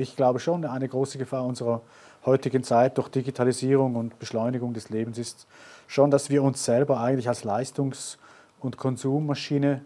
Ich 0.00 0.14
glaube 0.14 0.38
schon, 0.38 0.64
eine 0.64 0.88
große 0.88 1.18
Gefahr 1.18 1.44
unserer 1.44 1.82
heutigen 2.24 2.62
Zeit 2.62 2.96
durch 2.98 3.08
Digitalisierung 3.08 3.96
und 3.96 4.16
Beschleunigung 4.20 4.72
des 4.72 4.90
Lebens 4.90 5.18
ist 5.18 5.48
schon, 5.88 6.12
dass 6.12 6.30
wir 6.30 6.44
uns 6.44 6.64
selber 6.64 7.00
eigentlich 7.00 7.28
als 7.28 7.42
Leistungs- 7.42 8.16
und 8.60 8.76
Konsummaschine 8.76 9.84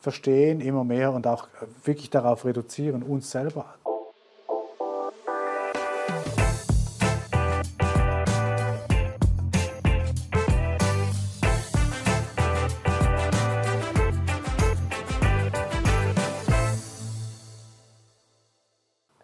verstehen, 0.00 0.62
immer 0.62 0.82
mehr 0.82 1.12
und 1.12 1.26
auch 1.26 1.48
wirklich 1.84 2.08
darauf 2.08 2.46
reduzieren, 2.46 3.02
uns 3.02 3.30
selber 3.30 3.66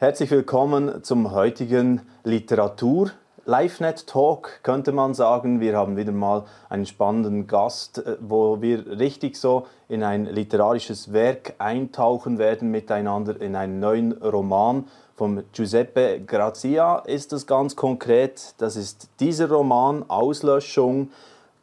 Herzlich 0.02 0.30
willkommen 0.30 1.04
zum 1.04 1.30
heutigen 1.30 2.00
Literatur 2.24 3.10
LiveNet 3.44 4.06
Talk 4.06 4.60
könnte 4.62 4.92
man 4.92 5.12
sagen. 5.12 5.60
Wir 5.60 5.76
haben 5.76 5.98
wieder 5.98 6.10
mal 6.10 6.46
einen 6.70 6.86
spannenden 6.86 7.46
Gast, 7.46 7.98
äh, 7.98 8.16
wo 8.18 8.62
wir 8.62 8.98
richtig 8.98 9.36
so 9.36 9.66
in 9.88 10.02
ein 10.02 10.24
literarisches 10.24 11.12
Werk 11.12 11.52
eintauchen 11.58 12.38
werden 12.38 12.70
miteinander 12.70 13.38
in 13.42 13.54
einen 13.54 13.78
neuen 13.78 14.12
Roman 14.12 14.86
von 15.16 15.44
Giuseppe 15.52 16.22
Grazia 16.26 17.00
ist 17.00 17.32
das 17.32 17.46
ganz 17.46 17.76
konkret. 17.76 18.54
Das 18.56 18.76
ist 18.76 19.10
dieser 19.20 19.50
Roman 19.50 20.08
Auslöschung 20.08 21.10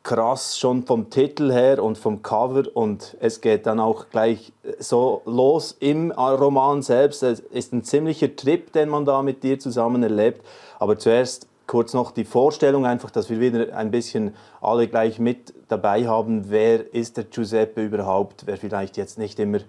krass 0.08 0.58
schon 0.58 0.84
vom 0.84 1.10
Titel 1.10 1.52
her 1.52 1.84
und 1.84 1.98
vom 1.98 2.24
Cover 2.24 2.64
und 2.74 3.18
es 3.20 3.42
geht 3.42 3.66
dann 3.66 3.82
auch 3.82 4.08
gleich 4.10 4.54
so 4.80 5.22
los 5.26 5.76
im 5.82 6.12
Roman 6.12 6.82
selbst. 6.82 7.24
Es 7.24 7.42
ist 7.42 7.74
ein 7.74 7.84
ziemlicher 7.84 8.34
Trip, 8.34 8.72
den 8.72 8.88
man 8.88 9.04
da 9.04 9.22
mit 9.22 9.44
dir 9.44 9.60
zusammen 9.60 10.02
erlebt. 10.04 10.46
Aber 10.80 10.98
zuerst 10.98 11.50
kurz 11.68 11.94
noch 11.94 12.12
die 12.12 12.24
Vorstellung, 12.24 12.86
einfach, 12.86 13.12
dass 13.12 13.30
wir 13.30 13.42
wieder 13.42 13.76
ein 13.76 13.92
bisschen 13.92 14.34
alle 14.62 14.88
gleich 14.88 15.20
mit 15.20 15.54
dabei 15.68 16.08
haben. 16.08 16.50
Wer 16.50 16.94
ist 16.94 17.18
der 17.18 17.26
Giuseppe 17.26 17.84
überhaupt? 17.84 18.44
Wer 18.46 18.56
vielleicht 18.56 18.96
jetzt 18.96 19.18
nicht 19.18 19.38
immer 19.40 19.60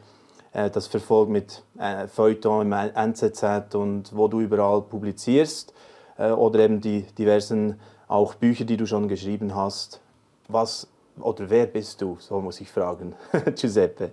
äh, 0.52 0.70
das 0.70 0.86
verfolgt 0.86 1.32
mit 1.32 1.64
äh, 1.80 2.06
Feuilleton 2.06 2.70
im 2.70 2.72
NZZ 2.72 3.74
und 3.74 4.14
wo 4.14 4.28
du 4.28 4.38
überall 4.38 4.82
publizierst 4.82 5.74
äh, 6.16 6.30
oder 6.30 6.60
eben 6.60 6.80
die 6.80 7.02
diversen 7.18 7.80
auch 8.06 8.34
Bücher, 8.34 8.64
die 8.64 8.76
du 8.76 8.86
schon 8.86 9.08
geschrieben 9.08 9.56
hast 9.56 10.00
was 10.48 10.88
oder 11.20 11.50
wer 11.50 11.66
bist 11.66 12.00
du? 12.00 12.16
So 12.20 12.40
muss 12.40 12.60
ich 12.60 12.70
fragen, 12.70 13.14
Giuseppe. 13.54 14.12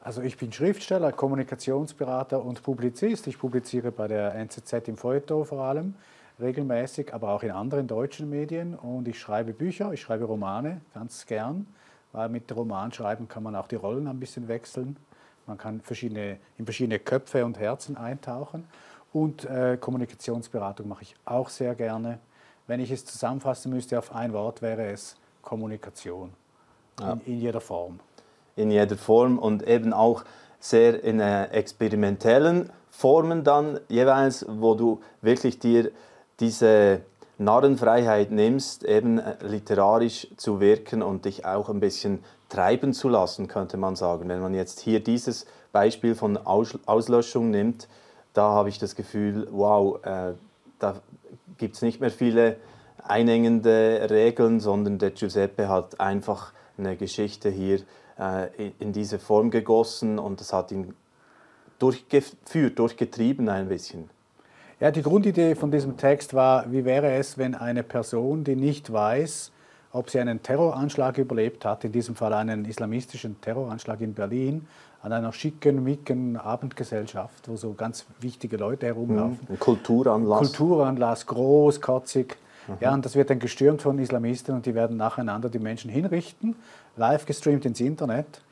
Also 0.00 0.22
ich 0.22 0.36
bin 0.36 0.52
Schriftsteller, 0.52 1.12
Kommunikationsberater 1.12 2.42
und 2.42 2.62
Publizist. 2.62 3.26
Ich 3.26 3.38
publiziere 3.38 3.92
bei 3.92 4.08
der 4.08 4.34
NZZ 4.34 4.88
im 4.88 4.96
Feuilleton 4.96 5.44
vor 5.44 5.60
allem 5.60 5.94
regelmäßig, 6.40 7.14
aber 7.14 7.30
auch 7.30 7.42
in 7.42 7.50
anderen 7.50 7.86
deutschen 7.86 8.28
Medien. 8.30 8.74
Und 8.74 9.06
ich 9.06 9.20
schreibe 9.20 9.52
Bücher, 9.52 9.92
ich 9.92 10.00
schreibe 10.00 10.24
Romane 10.24 10.80
ganz 10.94 11.26
gern, 11.26 11.66
weil 12.12 12.28
mit 12.28 12.54
Romanschreiben 12.54 13.28
kann 13.28 13.42
man 13.42 13.54
auch 13.54 13.68
die 13.68 13.76
Rollen 13.76 14.08
ein 14.08 14.18
bisschen 14.18 14.48
wechseln. 14.48 14.96
Man 15.46 15.58
kann 15.58 15.80
verschiedene, 15.80 16.38
in 16.58 16.64
verschiedene 16.64 16.98
Köpfe 16.98 17.44
und 17.44 17.58
Herzen 17.58 17.96
eintauchen. 17.96 18.66
Und 19.12 19.44
äh, 19.44 19.76
Kommunikationsberatung 19.78 20.88
mache 20.88 21.02
ich 21.02 21.14
auch 21.24 21.48
sehr 21.48 21.74
gerne. 21.74 22.18
Wenn 22.66 22.80
ich 22.80 22.90
es 22.90 23.04
zusammenfassen 23.04 23.72
müsste 23.72 23.98
auf 23.98 24.14
ein 24.14 24.32
Wort, 24.32 24.62
wäre 24.62 24.86
es 24.86 25.16
Kommunikation 25.42 26.30
ja. 27.00 27.12
in, 27.12 27.20
in, 27.34 27.40
jeder 27.40 27.60
Form. 27.60 28.00
In 28.56 28.70
jeder 28.70 28.96
Form 28.96 29.38
und 29.38 29.66
eben 29.66 29.92
auch 29.92 30.24
sehr 30.60 31.02
in 31.02 31.20
äh, 31.20 31.46
experimentellen 31.46 32.70
Formen 32.90 33.42
dann 33.42 33.80
jeweils, 33.88 34.46
wo 34.48 34.74
du 34.74 35.00
wirklich 35.22 35.58
dir 35.58 35.90
diese 36.40 37.00
Narrenfreiheit 37.38 38.30
nimmst, 38.30 38.84
eben 38.84 39.18
äh, 39.18 39.36
literarisch 39.44 40.28
zu 40.36 40.60
wirken 40.60 41.02
und 41.02 41.24
dich 41.24 41.44
auch 41.44 41.68
ein 41.68 41.80
bisschen 41.80 42.22
treiben 42.48 42.92
zu 42.92 43.08
lassen, 43.08 43.48
könnte 43.48 43.76
man 43.76 43.96
sagen. 43.96 44.28
Wenn 44.28 44.40
man 44.40 44.54
jetzt 44.54 44.80
hier 44.80 45.00
dieses 45.00 45.46
Beispiel 45.72 46.14
von 46.14 46.36
Aus 46.36 46.78
Auslöschung 46.86 47.50
nimmt, 47.50 47.88
da 48.34 48.50
habe 48.50 48.68
ich 48.68 48.78
das 48.78 48.94
Gefühl, 48.94 49.48
wow, 49.50 50.04
äh, 50.04 50.34
da 50.78 50.96
gibt 51.58 51.76
es 51.76 51.82
nicht 51.82 52.00
mehr 52.00 52.10
viele 52.10 52.56
einengende 53.06 54.08
Regeln, 54.10 54.60
sondern 54.60 54.98
der 54.98 55.10
Giuseppe 55.10 55.68
hat 55.68 56.00
einfach 56.00 56.52
eine 56.78 56.96
Geschichte 56.96 57.50
hier 57.50 57.80
äh, 58.18 58.70
in 58.78 58.92
diese 58.92 59.18
Form 59.18 59.50
gegossen 59.50 60.18
und 60.18 60.40
das 60.40 60.52
hat 60.52 60.72
ihn 60.72 60.94
durchgeführt, 61.78 62.78
durchgetrieben 62.78 63.48
ein 63.48 63.68
bisschen. 63.68 64.08
Ja, 64.80 64.90
die 64.90 65.02
Grundidee 65.02 65.54
von 65.54 65.70
diesem 65.70 65.96
Text 65.96 66.34
war, 66.34 66.70
wie 66.72 66.84
wäre 66.84 67.12
es, 67.12 67.38
wenn 67.38 67.54
eine 67.54 67.82
Person, 67.82 68.44
die 68.44 68.56
nicht 68.56 68.92
weiß, 68.92 69.52
ob 69.92 70.10
sie 70.10 70.18
einen 70.18 70.42
Terroranschlag 70.42 71.18
überlebt 71.18 71.64
hat, 71.64 71.84
in 71.84 71.92
diesem 71.92 72.16
Fall 72.16 72.32
einen 72.32 72.64
islamistischen 72.64 73.40
Terroranschlag 73.40 74.00
in 74.00 74.14
Berlin, 74.14 74.66
an 75.02 75.12
einer 75.12 75.32
schicken, 75.32 75.84
micken 75.84 76.36
Abendgesellschaft, 76.36 77.48
wo 77.48 77.56
so 77.56 77.74
ganz 77.74 78.06
wichtige 78.20 78.56
Leute 78.56 78.86
herumlaufen. 78.86 79.38
Ein 79.48 79.58
Kulturanlass. 79.58 80.38
Kulturanlass, 80.38 81.26
groß, 81.26 81.80
kotzig. 81.80 82.36
Mhm. 82.68 82.74
Ja, 82.80 82.94
und 82.94 83.04
das 83.04 83.16
wird 83.16 83.30
dann 83.30 83.38
gestürmt 83.38 83.82
von 83.82 83.98
Islamisten 83.98 84.54
und 84.54 84.66
die 84.66 84.74
werden 84.74 84.96
nacheinander 84.96 85.48
die 85.48 85.58
Menschen 85.58 85.90
hinrichten, 85.90 86.56
live 86.96 87.26
gestreamt 87.26 87.64
ins 87.64 87.80
Internet. 87.80 88.42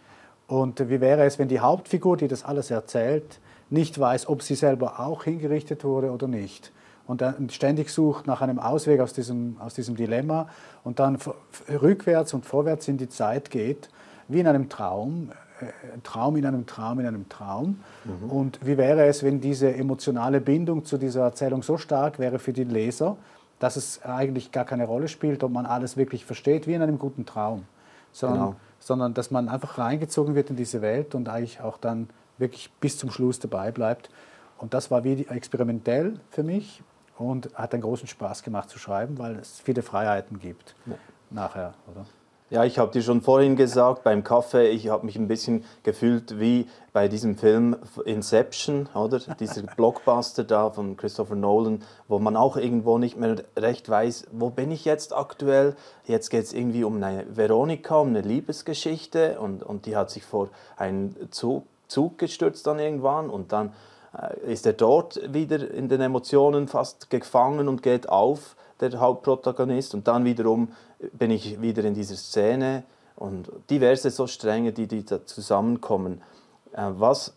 Und 0.46 0.88
wie 0.88 1.00
wäre 1.00 1.24
es, 1.24 1.38
wenn 1.38 1.48
die 1.48 1.60
Hauptfigur, 1.60 2.16
die 2.16 2.28
das 2.28 2.44
alles 2.44 2.70
erzählt, 2.70 3.38
nicht 3.68 3.98
weiß, 3.98 4.28
ob 4.28 4.42
sie 4.42 4.56
selber 4.56 4.98
auch 4.98 5.24
hingerichtet 5.24 5.84
wurde 5.84 6.10
oder 6.10 6.26
nicht? 6.26 6.72
Und 7.06 7.22
dann 7.22 7.50
ständig 7.50 7.90
sucht 7.90 8.26
nach 8.26 8.40
einem 8.40 8.58
Ausweg 8.58 9.00
aus 9.00 9.12
diesem, 9.12 9.56
aus 9.60 9.74
diesem 9.74 9.96
Dilemma 9.96 10.48
und 10.84 10.98
dann 10.98 11.18
rückwärts 11.68 12.34
und 12.34 12.46
vorwärts 12.46 12.86
in 12.88 12.98
die 12.98 13.08
Zeit 13.08 13.50
geht, 13.50 13.88
wie 14.28 14.40
in 14.40 14.46
einem 14.46 14.68
Traum, 14.68 15.30
äh, 15.60 15.66
Traum 16.04 16.36
in 16.36 16.46
einem 16.46 16.66
Traum 16.66 17.00
in 17.00 17.06
einem 17.06 17.28
Traum. 17.28 17.80
Mhm. 18.04 18.30
Und 18.30 18.58
wie 18.64 18.78
wäre 18.78 19.06
es, 19.06 19.22
wenn 19.22 19.40
diese 19.40 19.74
emotionale 19.74 20.40
Bindung 20.40 20.84
zu 20.84 20.98
dieser 20.98 21.22
Erzählung 21.22 21.62
so 21.62 21.78
stark 21.78 22.18
wäre 22.18 22.38
für 22.38 22.52
den 22.52 22.70
Leser, 22.70 23.16
dass 23.60 23.76
es 23.76 24.02
eigentlich 24.02 24.50
gar 24.50 24.64
keine 24.64 24.86
Rolle 24.86 25.06
spielt, 25.06 25.44
ob 25.44 25.52
man 25.52 25.66
alles 25.66 25.96
wirklich 25.96 26.24
versteht, 26.24 26.66
wie 26.66 26.74
in 26.74 26.82
einem 26.82 26.98
guten 26.98 27.26
Traum, 27.26 27.64
sondern, 28.10 28.40
genau. 28.40 28.56
sondern 28.80 29.14
dass 29.14 29.30
man 29.30 29.48
einfach 29.48 29.78
reingezogen 29.78 30.34
wird 30.34 30.50
in 30.50 30.56
diese 30.56 30.82
Welt 30.82 31.14
und 31.14 31.28
eigentlich 31.28 31.60
auch 31.60 31.78
dann 31.78 32.08
wirklich 32.38 32.72
bis 32.80 32.98
zum 32.98 33.10
Schluss 33.10 33.38
dabei 33.38 33.70
bleibt. 33.70 34.10
Und 34.58 34.74
das 34.74 34.90
war 34.90 35.04
wie 35.04 35.26
experimentell 35.26 36.18
für 36.30 36.42
mich 36.42 36.82
und 37.18 37.54
hat 37.54 37.74
einen 37.74 37.82
großen 37.82 38.08
Spaß 38.08 38.42
gemacht 38.42 38.70
zu 38.70 38.78
schreiben, 38.78 39.18
weil 39.18 39.36
es 39.36 39.60
viele 39.60 39.82
Freiheiten 39.82 40.40
gibt 40.40 40.74
ja. 40.86 40.94
nachher, 41.30 41.74
oder? 41.90 42.06
Ja, 42.52 42.64
ich 42.64 42.80
habe 42.80 42.90
dir 42.90 43.02
schon 43.02 43.20
vorhin 43.20 43.54
gesagt, 43.54 44.02
beim 44.02 44.24
Kaffee, 44.24 44.70
ich 44.70 44.88
habe 44.88 45.06
mich 45.06 45.14
ein 45.14 45.28
bisschen 45.28 45.64
gefühlt 45.84 46.40
wie 46.40 46.66
bei 46.92 47.06
diesem 47.06 47.36
Film 47.36 47.76
Inception, 48.04 48.88
oder? 48.92 49.20
Dieser 49.38 49.62
Blockbuster 49.76 50.42
da 50.42 50.68
von 50.68 50.96
Christopher 50.96 51.36
Nolan, 51.36 51.84
wo 52.08 52.18
man 52.18 52.36
auch 52.36 52.56
irgendwo 52.56 52.98
nicht 52.98 53.16
mehr 53.16 53.36
recht 53.56 53.88
weiß, 53.88 54.26
wo 54.32 54.50
bin 54.50 54.72
ich 54.72 54.84
jetzt 54.84 55.14
aktuell? 55.14 55.76
Jetzt 56.06 56.30
geht 56.30 56.42
es 56.42 56.52
irgendwie 56.52 56.82
um 56.82 57.00
eine 57.00 57.24
Veronika, 57.30 57.98
um 57.98 58.08
eine 58.08 58.22
Liebesgeschichte 58.22 59.38
und, 59.38 59.62
und 59.62 59.86
die 59.86 59.94
hat 59.94 60.10
sich 60.10 60.24
vor 60.24 60.48
einen 60.76 61.14
Zug, 61.30 61.66
Zug 61.86 62.18
gestürzt 62.18 62.66
dann 62.66 62.80
irgendwann 62.80 63.30
und 63.30 63.52
dann 63.52 63.72
äh, 64.12 64.52
ist 64.52 64.66
er 64.66 64.72
dort 64.72 65.20
wieder 65.32 65.70
in 65.70 65.88
den 65.88 66.00
Emotionen 66.00 66.66
fast 66.66 67.10
gefangen 67.10 67.68
und 67.68 67.84
geht 67.84 68.08
auf, 68.08 68.56
der 68.80 68.98
Hauptprotagonist. 68.98 69.94
Und 69.94 70.08
dann 70.08 70.24
wiederum 70.24 70.72
bin 71.12 71.30
ich 71.30 71.60
wieder 71.60 71.84
in 71.84 71.94
dieser 71.94 72.16
Szene 72.16 72.82
und 73.16 73.50
diverse 73.68 74.10
so 74.10 74.26
Stränge, 74.26 74.72
die, 74.72 74.86
die 74.86 75.04
da 75.04 75.24
zusammenkommen. 75.24 76.22
Äh, 76.72 76.90
was 76.92 77.34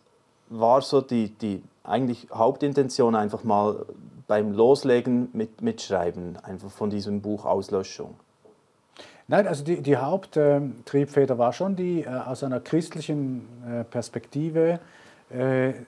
war 0.48 0.82
so 0.82 1.00
die, 1.00 1.30
die 1.30 1.62
eigentlich 1.82 2.28
Hauptintention 2.32 3.14
einfach 3.14 3.44
mal 3.44 3.84
beim 4.26 4.52
Loslegen 4.52 5.28
mit, 5.32 5.60
mitschreiben, 5.60 6.38
einfach 6.42 6.70
von 6.70 6.90
diesem 6.90 7.20
Buch 7.20 7.44
Auslöschung? 7.44 8.14
Nein, 9.26 9.46
also 9.46 9.64
die, 9.64 9.80
die 9.80 9.96
Haupttriebfeder 9.96 11.38
war 11.38 11.52
schon 11.52 11.76
die 11.76 12.02
äh, 12.02 12.08
aus 12.08 12.42
einer 12.44 12.60
christlichen 12.60 13.46
äh, 13.66 13.84
Perspektive 13.84 14.80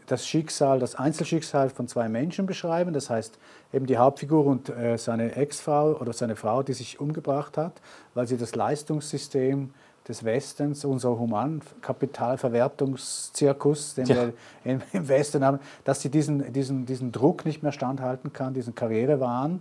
das 0.06 0.26
Schicksal, 0.26 0.80
das 0.80 0.96
Einzelschicksal 0.96 1.70
von 1.70 1.88
zwei 1.88 2.08
Menschen 2.08 2.46
beschreiben. 2.46 2.92
Das 2.92 3.10
heißt 3.10 3.38
eben 3.72 3.86
die 3.86 3.98
Hauptfigur 3.98 4.46
und 4.46 4.68
äh, 4.70 4.96
seine 4.96 5.34
Ex-Frau 5.36 5.96
oder 6.00 6.12
seine 6.12 6.34
Frau, 6.36 6.62
die 6.62 6.72
sich 6.72 7.00
umgebracht 7.00 7.58
hat, 7.58 7.80
weil 8.14 8.26
sie 8.26 8.36
das 8.36 8.56
Leistungssystem 8.56 9.70
des 10.08 10.24
Westens, 10.24 10.84
unser 10.84 11.18
Humankapitalverwertungszirkus, 11.18 13.94
den 13.94 14.06
ja. 14.06 14.16
wir 14.16 14.32
im 14.64 14.80
Westen 15.08 15.44
haben, 15.44 15.60
dass 15.84 16.00
sie 16.00 16.10
diesen, 16.10 16.52
diesen, 16.52 16.86
diesen 16.86 17.12
Druck 17.12 17.44
nicht 17.44 17.62
mehr 17.62 17.72
standhalten 17.72 18.32
kann, 18.32 18.54
diesen 18.54 18.74
Karrierewahn 18.74 19.60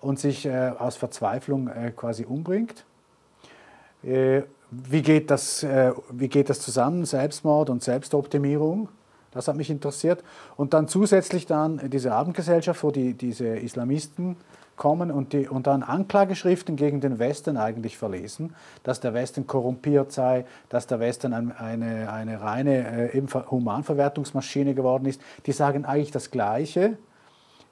und 0.00 0.20
sich 0.20 0.46
äh, 0.46 0.72
aus 0.78 0.94
Verzweiflung 0.96 1.68
äh, 1.68 1.92
quasi 1.96 2.24
umbringt. 2.24 2.84
Äh, 4.02 4.42
wie, 4.70 5.02
geht 5.02 5.30
das, 5.30 5.62
äh, 5.62 5.92
wie 6.10 6.28
geht 6.28 6.50
das 6.50 6.60
zusammen, 6.60 7.06
Selbstmord 7.06 7.70
und 7.70 7.82
Selbstoptimierung? 7.82 8.88
Das 9.32 9.48
hat 9.48 9.56
mich 9.56 9.70
interessiert. 9.70 10.24
Und 10.56 10.74
dann 10.74 10.88
zusätzlich 10.88 11.46
dann 11.46 11.90
diese 11.90 12.12
Abendgesellschaft, 12.12 12.82
wo 12.82 12.90
die, 12.90 13.14
diese 13.14 13.46
Islamisten 13.46 14.36
kommen 14.76 15.10
und, 15.10 15.32
die, 15.32 15.48
und 15.48 15.66
dann 15.66 15.82
Anklageschriften 15.82 16.76
gegen 16.76 17.00
den 17.00 17.18
Westen 17.18 17.56
eigentlich 17.56 17.98
verlesen, 17.98 18.54
dass 18.84 19.00
der 19.00 19.12
Westen 19.12 19.46
korrumpiert 19.46 20.12
sei, 20.12 20.46
dass 20.68 20.86
der 20.86 21.00
Westen 21.00 21.34
eine, 21.34 22.10
eine 22.10 22.40
reine 22.40 23.10
äh, 23.12 23.22
Humanverwertungsmaschine 23.50 24.74
geworden 24.74 25.06
ist. 25.06 25.20
Die 25.46 25.52
sagen 25.52 25.84
eigentlich 25.84 26.12
das 26.12 26.30
Gleiche 26.30 26.96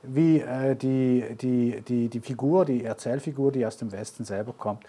wie 0.02 0.40
äh, 0.40 0.76
die, 0.76 1.24
die, 1.40 1.82
die, 1.82 2.08
die 2.08 2.20
Figur, 2.20 2.64
die 2.64 2.84
Erzählfigur, 2.84 3.52
die 3.52 3.64
aus 3.64 3.76
dem 3.76 3.92
Westen 3.92 4.24
selber 4.24 4.52
kommt, 4.52 4.84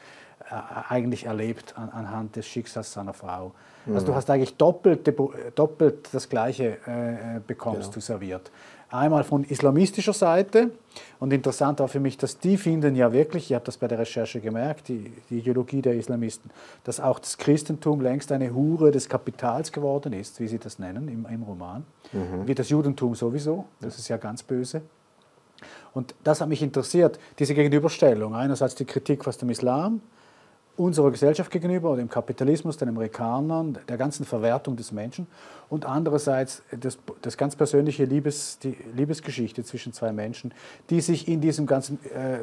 eigentlich 0.90 1.26
erlebt 1.26 1.78
an, 1.78 1.90
anhand 1.90 2.36
des 2.36 2.48
Schicksals 2.48 2.94
seiner 2.94 3.14
Frau. 3.14 3.54
Mhm. 3.86 3.96
Also 3.96 4.08
du 4.08 4.16
hast 4.16 4.30
eigentlich 4.30 4.56
doppelt, 4.56 5.14
doppelt 5.56 6.10
das 6.12 6.30
Gleiche 6.30 6.78
äh, 6.86 7.40
bekommst 7.46 7.84
genau. 7.84 7.94
du 7.94 8.02
serviert. 8.02 8.52
Einmal 8.90 9.26
von 9.26 9.44
islamistischer 9.44 10.14
Seite 10.14 10.72
und 11.20 11.34
interessant 11.34 11.82
war 11.82 11.90
für 11.90 12.00
mich, 12.00 12.18
dass 12.18 12.40
die 12.40 12.56
finden 12.56 12.96
ja 12.96 13.12
wirklich, 13.12 13.52
ich 13.52 13.54
habe 13.54 13.66
das 13.66 13.76
bei 13.78 13.90
der 13.90 14.00
Recherche 14.00 14.40
gemerkt, 14.40 14.88
die, 14.88 15.12
die 15.30 15.40
Ideologie 15.40 15.82
der 15.82 15.96
Islamisten, 15.96 16.50
dass 16.86 17.02
auch 17.02 17.20
das 17.20 17.38
Christentum 17.38 18.00
längst 18.00 18.32
eine 18.32 18.54
Hure 18.54 18.92
des 18.92 19.10
Kapitals 19.10 19.74
geworden 19.74 20.14
ist, 20.14 20.40
wie 20.40 20.48
sie 20.48 20.58
das 20.58 20.80
nennen 20.80 21.10
im, 21.10 21.26
im 21.30 21.44
Roman, 21.44 21.86
mhm. 22.14 22.48
wie 22.48 22.56
das 22.56 22.70
Judentum 22.70 23.14
sowieso, 23.14 23.66
das 23.82 24.00
ist 24.00 24.08
ja 24.08 24.16
ganz 24.16 24.42
böse. 24.42 24.82
Und 25.94 26.16
das 26.24 26.40
hat 26.40 26.48
mich 26.48 26.62
interessiert, 26.62 27.20
diese 27.40 27.56
Gegenüberstellung. 27.56 28.36
Einerseits 28.36 28.76
die 28.76 28.86
Kritik 28.86 29.28
aus 29.28 29.38
dem 29.38 29.50
Islam, 29.50 30.02
unserer 30.78 31.12
Gesellschaft 31.12 31.52
gegenüber, 31.52 31.96
dem 31.96 32.08
Kapitalismus, 32.08 32.78
den 32.78 32.90
Amerikanern, 32.90 33.78
der 33.90 33.98
ganzen 33.98 34.26
Verwertung 34.26 34.76
des 34.76 34.92
Menschen 34.92 35.28
und 35.70 35.86
andererseits 35.86 36.62
das, 36.72 36.98
das 37.22 37.36
ganz 37.36 37.56
persönliche 37.56 38.06
Liebes, 38.06 38.60
die 38.60 38.78
Liebesgeschichte 38.96 39.64
zwischen 39.64 39.92
zwei 39.92 40.12
Menschen, 40.12 40.54
die 40.90 41.02
sich 41.02 41.28
in 41.28 41.42
diesem 41.42 41.66
ganzen 41.66 42.00
äh, 42.06 42.40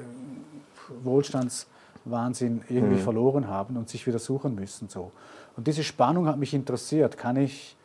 Wohlstandswahnsinn 1.02 2.62
irgendwie 2.68 2.96
mhm. 2.96 3.02
verloren 3.02 3.48
haben 3.48 3.76
und 3.76 3.88
sich 3.88 4.06
wieder 4.06 4.18
suchen 4.18 4.54
müssen. 4.54 4.88
So. 4.88 5.12
Und 5.56 5.66
diese 5.66 5.84
Spannung 5.84 6.26
hat 6.26 6.36
mich 6.36 6.54
interessiert. 6.54 7.16
Kann 7.16 7.36
ich, 7.36 7.76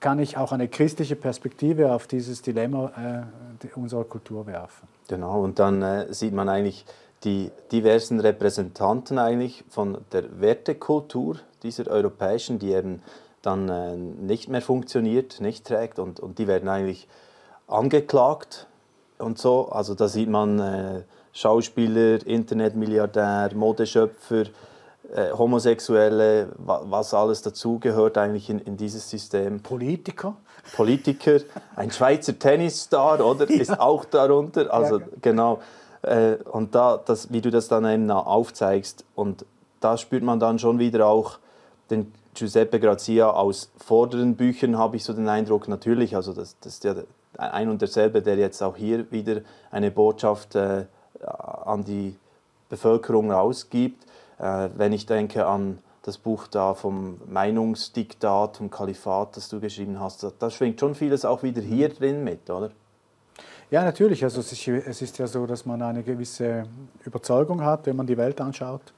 kann 0.00 0.18
ich 0.18 0.36
auch 0.36 0.52
eine 0.52 0.68
christliche 0.68 1.14
Perspektive 1.14 1.92
auf 1.92 2.08
dieses 2.08 2.42
Dilemma 2.42 3.28
äh, 3.62 3.68
unserer 3.76 4.04
Kultur 4.04 4.46
werfen? 4.46 4.88
Genau, 5.08 5.42
und 5.42 5.58
dann 5.58 5.82
äh, 5.82 6.12
sieht 6.12 6.34
man 6.34 6.48
eigentlich 6.48 6.84
die 7.24 7.50
diversen 7.70 8.20
Repräsentanten 8.20 9.18
eigentlich 9.18 9.64
von 9.68 9.98
der 10.12 10.40
Wertekultur 10.40 11.36
dieser 11.62 11.86
europäischen, 11.88 12.58
die 12.58 12.72
eben 12.72 13.02
dann 13.42 13.68
äh, 13.68 13.96
nicht 13.96 14.48
mehr 14.48 14.62
funktioniert, 14.62 15.40
nicht 15.40 15.66
trägt 15.66 15.98
und, 15.98 16.20
und 16.20 16.38
die 16.38 16.46
werden 16.46 16.68
eigentlich 16.68 17.08
angeklagt 17.66 18.66
und 19.18 19.38
so. 19.38 19.68
Also 19.70 19.94
da 19.94 20.08
sieht 20.08 20.28
man 20.28 20.58
äh, 20.58 21.02
Schauspieler, 21.32 22.24
Internetmilliardär, 22.26 23.50
Modeschöpfer, 23.54 24.44
äh, 25.14 25.32
Homosexuelle, 25.32 26.48
wa 26.58 26.82
was 26.84 27.14
alles 27.14 27.42
dazugehört 27.42 28.18
eigentlich 28.18 28.50
in, 28.50 28.58
in 28.60 28.76
dieses 28.76 29.08
System. 29.08 29.60
Politiker. 29.60 30.36
Politiker, 30.76 31.38
ein 31.74 31.90
Schweizer 31.90 32.38
Tennisstar, 32.38 33.24
oder? 33.24 33.48
Ja. 33.50 33.60
Ist 33.60 33.80
auch 33.80 34.04
darunter. 34.04 34.72
Also 34.72 35.00
ja, 35.00 35.06
genau. 35.20 35.60
Äh, 36.02 36.36
und 36.50 36.74
da, 36.74 36.98
das, 37.04 37.32
wie 37.32 37.40
du 37.40 37.50
das 37.50 37.68
dann 37.68 37.84
eben 37.84 38.10
aufzeigst, 38.10 39.04
und 39.14 39.44
da 39.80 39.96
spürt 39.96 40.22
man 40.22 40.40
dann 40.40 40.58
schon 40.58 40.78
wieder 40.78 41.06
auch 41.06 41.38
den 41.90 42.12
Giuseppe 42.34 42.80
Grazia 42.80 43.30
aus 43.30 43.70
vorderen 43.76 44.36
Büchern, 44.36 44.78
habe 44.78 44.96
ich 44.96 45.04
so 45.04 45.12
den 45.12 45.28
Eindruck, 45.28 45.68
natürlich, 45.68 46.16
also 46.16 46.32
das, 46.32 46.56
das 46.60 46.74
ist 46.74 46.84
ja 46.84 46.94
ein 47.36 47.68
und 47.68 47.80
derselbe, 47.80 48.22
der 48.22 48.36
jetzt 48.36 48.62
auch 48.62 48.76
hier 48.76 49.10
wieder 49.10 49.40
eine 49.70 49.90
Botschaft 49.90 50.54
äh, 50.54 50.86
an 51.20 51.84
die 51.84 52.16
Bevölkerung 52.68 53.30
rausgibt. 53.30 54.04
Äh, 54.38 54.70
wenn 54.76 54.92
ich 54.92 55.06
denke 55.06 55.46
an 55.46 55.78
das 56.02 56.18
Buch 56.18 56.46
da 56.48 56.74
vom 56.74 57.20
Meinungsdiktat, 57.26 58.56
vom 58.56 58.70
Kalifat, 58.70 59.36
das 59.36 59.48
du 59.48 59.60
geschrieben 59.60 60.00
hast, 60.00 60.22
da, 60.22 60.32
da 60.38 60.50
schwingt 60.50 60.80
schon 60.80 60.94
vieles 60.94 61.24
auch 61.24 61.42
wieder 61.42 61.62
hier 61.62 61.90
drin 61.90 62.24
mit, 62.24 62.50
oder? 62.50 62.70
Ja, 63.72 63.84
natürlich. 63.84 64.22
Also 64.22 64.42
es 64.42 65.02
ist 65.02 65.18
ja 65.18 65.26
so, 65.26 65.46
dass 65.46 65.64
man 65.64 65.80
eine 65.80 66.02
gewisse 66.02 66.64
Überzeugung 67.06 67.64
hat, 67.64 67.86
wenn 67.86 67.96
man 67.96 68.06
die 68.06 68.18
Welt 68.18 68.38
anschaut. 68.38 68.92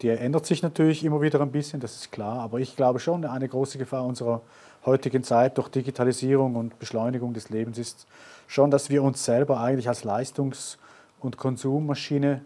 Die 0.00 0.08
ändert 0.08 0.46
sich 0.46 0.62
natürlich 0.62 1.04
immer 1.04 1.20
wieder 1.20 1.42
ein 1.42 1.52
bisschen, 1.52 1.78
das 1.78 1.94
ist 1.96 2.10
klar. 2.10 2.40
Aber 2.40 2.58
ich 2.58 2.74
glaube 2.74 3.00
schon, 3.00 3.26
eine 3.26 3.46
große 3.46 3.76
Gefahr 3.76 4.06
unserer 4.06 4.40
heutigen 4.86 5.22
Zeit 5.24 5.58
durch 5.58 5.68
Digitalisierung 5.68 6.56
und 6.56 6.78
Beschleunigung 6.78 7.34
des 7.34 7.50
Lebens 7.50 7.76
ist 7.76 8.06
schon, 8.46 8.70
dass 8.70 8.88
wir 8.88 9.02
uns 9.02 9.26
selber 9.26 9.60
eigentlich 9.60 9.88
als 9.88 10.04
Leistungs- 10.04 10.78
und 11.20 11.36
Konsummaschine 11.36 12.40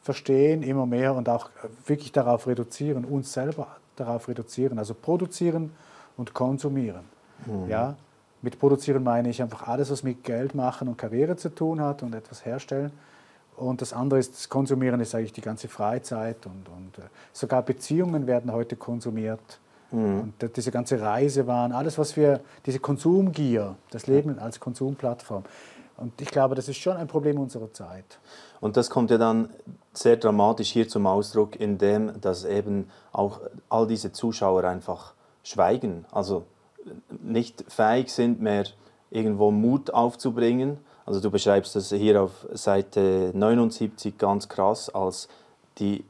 verstehen, 0.00 0.62
immer 0.62 0.86
mehr 0.86 1.14
und 1.14 1.28
auch 1.28 1.50
wirklich 1.84 2.10
darauf 2.10 2.46
reduzieren, 2.46 3.04
uns 3.04 3.34
selber 3.34 3.76
darauf 3.96 4.28
reduzieren, 4.28 4.78
also 4.78 4.94
produzieren 4.94 5.72
und 6.16 6.32
konsumieren. 6.32 7.04
Mhm. 7.44 7.68
Ja, 7.68 7.96
mit 8.46 8.60
produzieren 8.60 9.02
meine 9.02 9.28
ich 9.28 9.42
einfach 9.42 9.66
alles, 9.66 9.90
was 9.90 10.04
mit 10.04 10.22
Geld 10.22 10.54
machen 10.54 10.86
und 10.86 10.96
Karriere 10.96 11.34
zu 11.34 11.52
tun 11.52 11.80
hat 11.80 12.04
und 12.04 12.14
etwas 12.14 12.44
herstellen. 12.44 12.92
Und 13.56 13.82
das 13.82 13.92
andere 13.92 14.20
ist, 14.20 14.34
das 14.34 14.48
Konsumieren 14.48 15.00
ist 15.00 15.16
eigentlich 15.16 15.32
die 15.32 15.40
ganze 15.40 15.66
Freizeit 15.66 16.46
und, 16.46 16.68
und 16.68 16.98
äh, 16.98 17.08
sogar 17.32 17.62
Beziehungen 17.62 18.28
werden 18.28 18.52
heute 18.52 18.76
konsumiert. 18.76 19.58
Mhm. 19.90 20.20
Und 20.20 20.56
diese 20.56 20.70
ganze 20.70 21.00
Reisewahn, 21.00 21.72
alles, 21.72 21.98
was 21.98 22.16
wir, 22.16 22.38
diese 22.64 22.78
Konsumgier, 22.78 23.74
das 23.90 24.06
Leben 24.06 24.38
als 24.38 24.60
Konsumplattform. 24.60 25.42
Und 25.96 26.20
ich 26.20 26.28
glaube, 26.28 26.54
das 26.54 26.68
ist 26.68 26.76
schon 26.76 26.96
ein 26.96 27.08
Problem 27.08 27.40
unserer 27.40 27.72
Zeit. 27.72 28.20
Und 28.60 28.76
das 28.76 28.90
kommt 28.90 29.10
ja 29.10 29.18
dann 29.18 29.48
sehr 29.92 30.18
dramatisch 30.18 30.70
hier 30.70 30.86
zum 30.88 31.04
Ausdruck, 31.08 31.58
indem 31.58 32.20
dass 32.20 32.44
eben 32.44 32.88
auch 33.12 33.40
all 33.68 33.88
diese 33.88 34.12
Zuschauer 34.12 34.62
einfach 34.62 35.14
schweigen. 35.42 36.04
Also 36.12 36.44
nicht 37.22 37.64
fähig 37.68 38.10
sind 38.10 38.40
mehr 38.40 38.64
irgendwo 39.10 39.50
Mut 39.50 39.92
aufzubringen. 39.92 40.78
Also 41.04 41.20
du 41.20 41.30
beschreibst 41.30 41.76
das 41.76 41.90
hier 41.90 42.22
auf 42.22 42.46
Seite 42.52 43.30
79 43.34 44.18
ganz 44.18 44.48
krass 44.48 44.90
als 44.90 45.28
die 45.78 46.04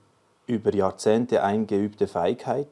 über 0.47 0.75
Jahrzehnte 0.75 1.43
eingeübte 1.43 2.07
Feigheit. 2.07 2.69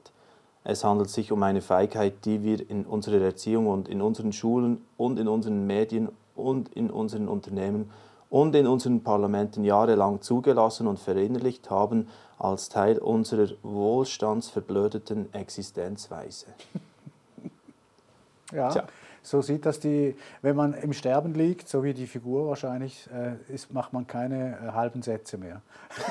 Es 0.62 0.85
handelt 0.85 1.11
sich 1.11 1.31
um 1.33 1.43
eine 1.43 1.61
Feigheit, 1.61 2.25
die 2.25 2.43
wir 2.43 2.71
in 2.71 2.87
unserer 2.87 3.21
Erziehung 3.21 3.67
und 3.67 3.89
in 3.89 4.01
unseren 4.01 4.33
Schulen 4.33 4.83
und 4.97 5.19
in 5.19 5.29
unseren 5.29 5.67
Medien 5.67 6.09
und 6.35 6.71
in 6.71 6.91
unseren 6.91 7.29
Unternehmen 7.29 7.91
und 8.31 8.55
in 8.56 8.67
unseren 8.67 9.03
Parlamenten 9.03 9.65
jahrelang 9.65 10.23
zugelassen 10.23 10.87
und 10.87 10.99
verinnerlicht 10.99 11.70
haben 11.70 12.08
als 12.39 12.69
Teil 12.69 12.99
unserer 12.99 13.49
wohlstandsverblödeten 13.63 15.32
Existenzweise. 15.34 16.46
Ja, 18.53 18.70
Tja. 18.70 18.84
so 19.22 19.43
sieht 19.43 19.65
das 19.67 19.81
die, 19.81 20.17
wenn 20.43 20.56
man 20.56 20.74
im 20.74 20.93
Sterben 20.93 21.34
liegt, 21.34 21.69
so 21.69 21.82
wie 21.82 21.94
die 21.94 22.06
Figur 22.06 22.48
wahrscheinlich, 22.48 23.08
äh, 23.13 23.53
ist, 23.53 23.72
macht 23.72 23.93
man 23.93 24.06
keine 24.06 24.58
äh, 24.58 24.72
halben 24.72 25.03
Sätze 25.03 25.39
mehr. 25.39 25.63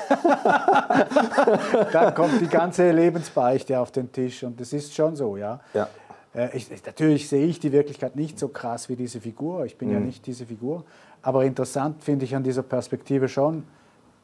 Dann 1.92 2.14
kommt 2.14 2.40
die 2.40 2.48
ganze 2.48 2.90
Lebensbeichte 2.90 3.78
auf 3.78 3.92
den 3.92 4.10
Tisch 4.10 4.42
und 4.42 4.60
das 4.60 4.72
ist 4.72 4.94
schon 4.94 5.16
so, 5.16 5.36
ja. 5.36 5.60
ja. 5.74 5.88
Äh, 6.34 6.56
ich, 6.56 6.68
natürlich 6.84 7.28
sehe 7.28 7.46
ich 7.46 7.60
die 7.60 7.72
Wirklichkeit 7.72 8.16
nicht 8.16 8.38
so 8.38 8.48
krass 8.48 8.88
wie 8.88 8.96
diese 8.96 9.20
Figur, 9.20 9.64
ich 9.64 9.78
bin 9.78 9.88
mhm. 9.88 9.94
ja 9.94 10.00
nicht 10.00 10.26
diese 10.26 10.46
Figur, 10.46 10.84
aber 11.22 11.44
interessant 11.44 12.02
finde 12.02 12.24
ich 12.24 12.34
an 12.34 12.42
dieser 12.42 12.62
Perspektive 12.62 13.28
schon 13.28 13.64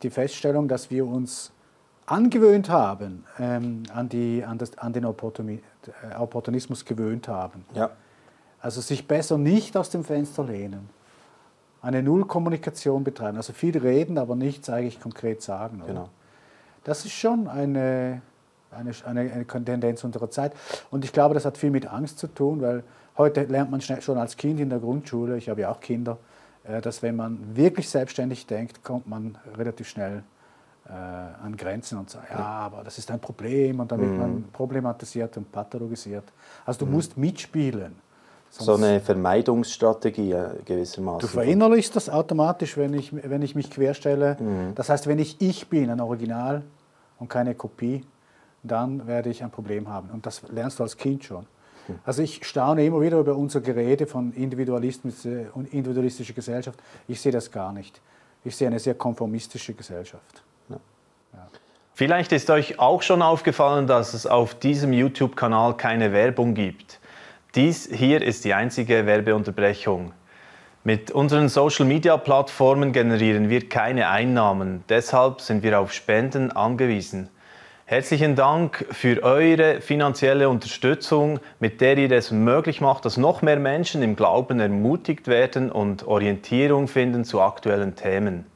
die 0.02 0.11
Feststellung, 0.11 0.69
dass 0.69 0.90
wir 0.90 1.07
uns 1.07 1.52
angewöhnt 2.11 2.69
haben, 2.69 3.25
ähm, 3.38 3.85
an, 3.95 4.09
die, 4.09 4.45
an, 4.45 4.59
das, 4.59 4.76
an 4.79 4.93
den 4.93 5.05
Opportunismus 5.05 6.85
gewöhnt 6.85 7.29
haben. 7.29 7.64
Ja. 7.75 7.90
Also 8.61 8.81
sich 8.81 9.07
besser 9.07 9.38
nicht 9.38 9.76
aus 9.76 9.90
dem 9.90 10.05
Fenster 10.05 10.45
lehnen. 10.45 10.90
Eine 11.83 12.02
Nullkommunikation 12.02 13.05
betreiben. 13.05 13.37
Also 13.37 13.52
viel 13.52 13.79
reden, 13.79 14.19
aber 14.19 14.35
nichts 14.35 14.69
eigentlich 14.69 15.00
konkret 15.00 15.40
sagen. 15.40 15.83
Oder? 15.83 15.87
Genau. 15.87 16.09
Das 16.83 17.05
ist 17.05 17.12
schon 17.12 17.47
eine, 17.47 18.23
eine, 18.71 18.90
eine, 19.07 19.21
eine 19.33 19.47
Tendenz 19.47 20.02
unserer 20.02 20.31
Zeit. 20.31 20.52
Und 20.90 21.05
ich 21.05 21.12
glaube, 21.12 21.35
das 21.35 21.45
hat 21.45 21.57
viel 21.57 21.71
mit 21.71 21.87
Angst 21.87 22.19
zu 22.19 22.26
tun, 22.26 22.61
weil 22.61 22.83
heute 23.17 23.45
lernt 23.45 23.71
man 23.71 23.81
schon 23.81 24.19
als 24.19 24.37
Kind 24.37 24.59
in 24.59 24.69
der 24.69 24.81
Grundschule, 24.81 25.37
ich 25.37 25.49
habe 25.49 25.61
ja 25.61 25.71
auch 25.71 25.81
Kinder, 25.81 26.19
äh, 26.64 26.81
dass 26.81 27.02
wenn 27.02 27.14
man 27.14 27.57
wirklich 27.57 27.88
selbstständig 27.88 28.47
denkt, 28.47 28.83
kommt 28.83 29.07
man 29.07 29.38
relativ 29.57 29.88
schnell 29.88 30.25
äh, 30.89 30.93
an 30.93 31.57
Grenzen 31.57 31.99
und 31.99 32.11
sagt, 32.11 32.31
ja, 32.31 32.39
aber 32.39 32.83
das 32.83 32.99
ist 32.99 33.11
ein 33.11 33.21
Problem 33.21 33.81
und 33.81 33.93
dann 33.93 34.01
wird 34.01 34.19
man 34.19 34.35
mhm. 34.35 34.45
problematisiert 34.53 35.37
und 35.37 35.51
pathologisiert. 35.53 36.25
Also 36.65 36.81
du 36.81 36.87
mhm. 36.87 36.93
musst 36.93 37.17
mitspielen. 37.17 37.95
so 38.51 38.75
eine 38.75 39.01
Vermeidungsstrategie 39.01 40.33
äh, 40.33 40.49
gewissermaßen. 40.65 41.21
Du 41.21 41.27
verinnerlichst 41.27 41.95
das 41.95 42.09
automatisch, 42.09 42.77
wenn 42.77 42.95
ich, 42.95 43.13
wenn 43.13 43.43
ich 43.43 43.55
mich 43.55 43.71
querstelle. 43.71 44.37
Mhm. 44.41 44.75
Das 44.75 44.89
heißt, 44.89 45.07
wenn 45.07 45.19
ich 45.19 45.41
ich 45.41 45.69
bin, 45.69 45.91
ein 45.91 46.01
Original 46.01 46.63
und 47.19 47.29
keine 47.29 47.55
Kopie, 47.55 48.05
dann 48.63 49.07
werde 49.07 49.31
ich 49.31 49.43
ein 49.43 49.51
Problem 49.51 49.89
haben. 49.89 50.11
Und 50.11 50.27
das 50.27 50.43
lernst 50.51 50.79
du 50.79 50.83
als 50.83 50.97
Kind 50.97 51.25
schon. 51.25 51.47
Also 52.05 52.23
ich 52.23 52.45
staune 52.45 52.85
immer 52.85 53.01
wieder 53.01 53.19
über 53.19 53.35
unser 53.37 53.61
Gerede 53.61 54.07
von 54.07 54.33
Individualismus 54.33 55.27
und 55.55 55.73
individualistischer 55.73 56.35
Gesellschaft. 56.35 56.79
Ich 57.09 57.21
sehe 57.21 57.33
das 57.33 57.51
gar 57.51 57.73
nicht. 57.73 58.01
Ich 58.45 58.57
sehe 58.57 58.69
eine 58.69 58.79
sehr 58.79 58.95
konformistische 58.95 59.75
Gesellschaft. 59.75 60.43
Vielleicht 61.95 62.33
ist 62.33 62.49
euch 62.49 62.79
auch 62.79 63.03
schon 63.03 63.21
aufgefallen, 63.21 63.87
dass 63.87 64.15
es 64.15 64.27
auf 64.27 64.55
diesem 64.55 64.95
YouTube-Kanal 64.95 65.77
keine 65.77 66.13
Werbung 66.13 66.55
gibt. 66.55 66.99
Dies 67.55 67.91
hier 67.93 68.23
ist 68.23 68.47
die 68.47 68.55
einzige 68.55 69.05
Werbeunterbrechung. 69.05 70.13
Mit 70.83 71.11
unseren 71.11 71.51
Social-Media-Plattformen 71.51 72.93
generieren 72.93 73.51
wir 73.51 73.69
keine 73.69 74.09
Einnahmen, 74.09 74.83
deshalb 74.89 75.43
sind 75.43 75.63
wir 75.63 75.79
auf 75.79 75.93
Spenden 75.93 76.53
angewiesen. 76.53 77.29
Herzlichen 77.85 78.35
Dank 78.35 78.87
für 78.93 79.23
eure 79.23 79.83
finanzielle 79.83 80.49
Unterstützung, 80.49 81.39
mit 81.59 81.83
der 81.83 81.99
ihr 81.99 82.13
es 82.13 82.31
möglich 82.31 82.81
macht, 82.81 83.05
dass 83.05 83.19
noch 83.19 83.43
mehr 83.43 83.59
Menschen 83.59 84.03
im 84.03 84.17
Glauben 84.17 84.59
ermutigt 84.59 85.29
werden 85.29 85.71
und 85.71 86.07
Orientierung 86.07 86.89
finden 86.89 87.25
zu 87.25 87.43
aktuellen 87.43 87.95
Themen. 87.95 88.47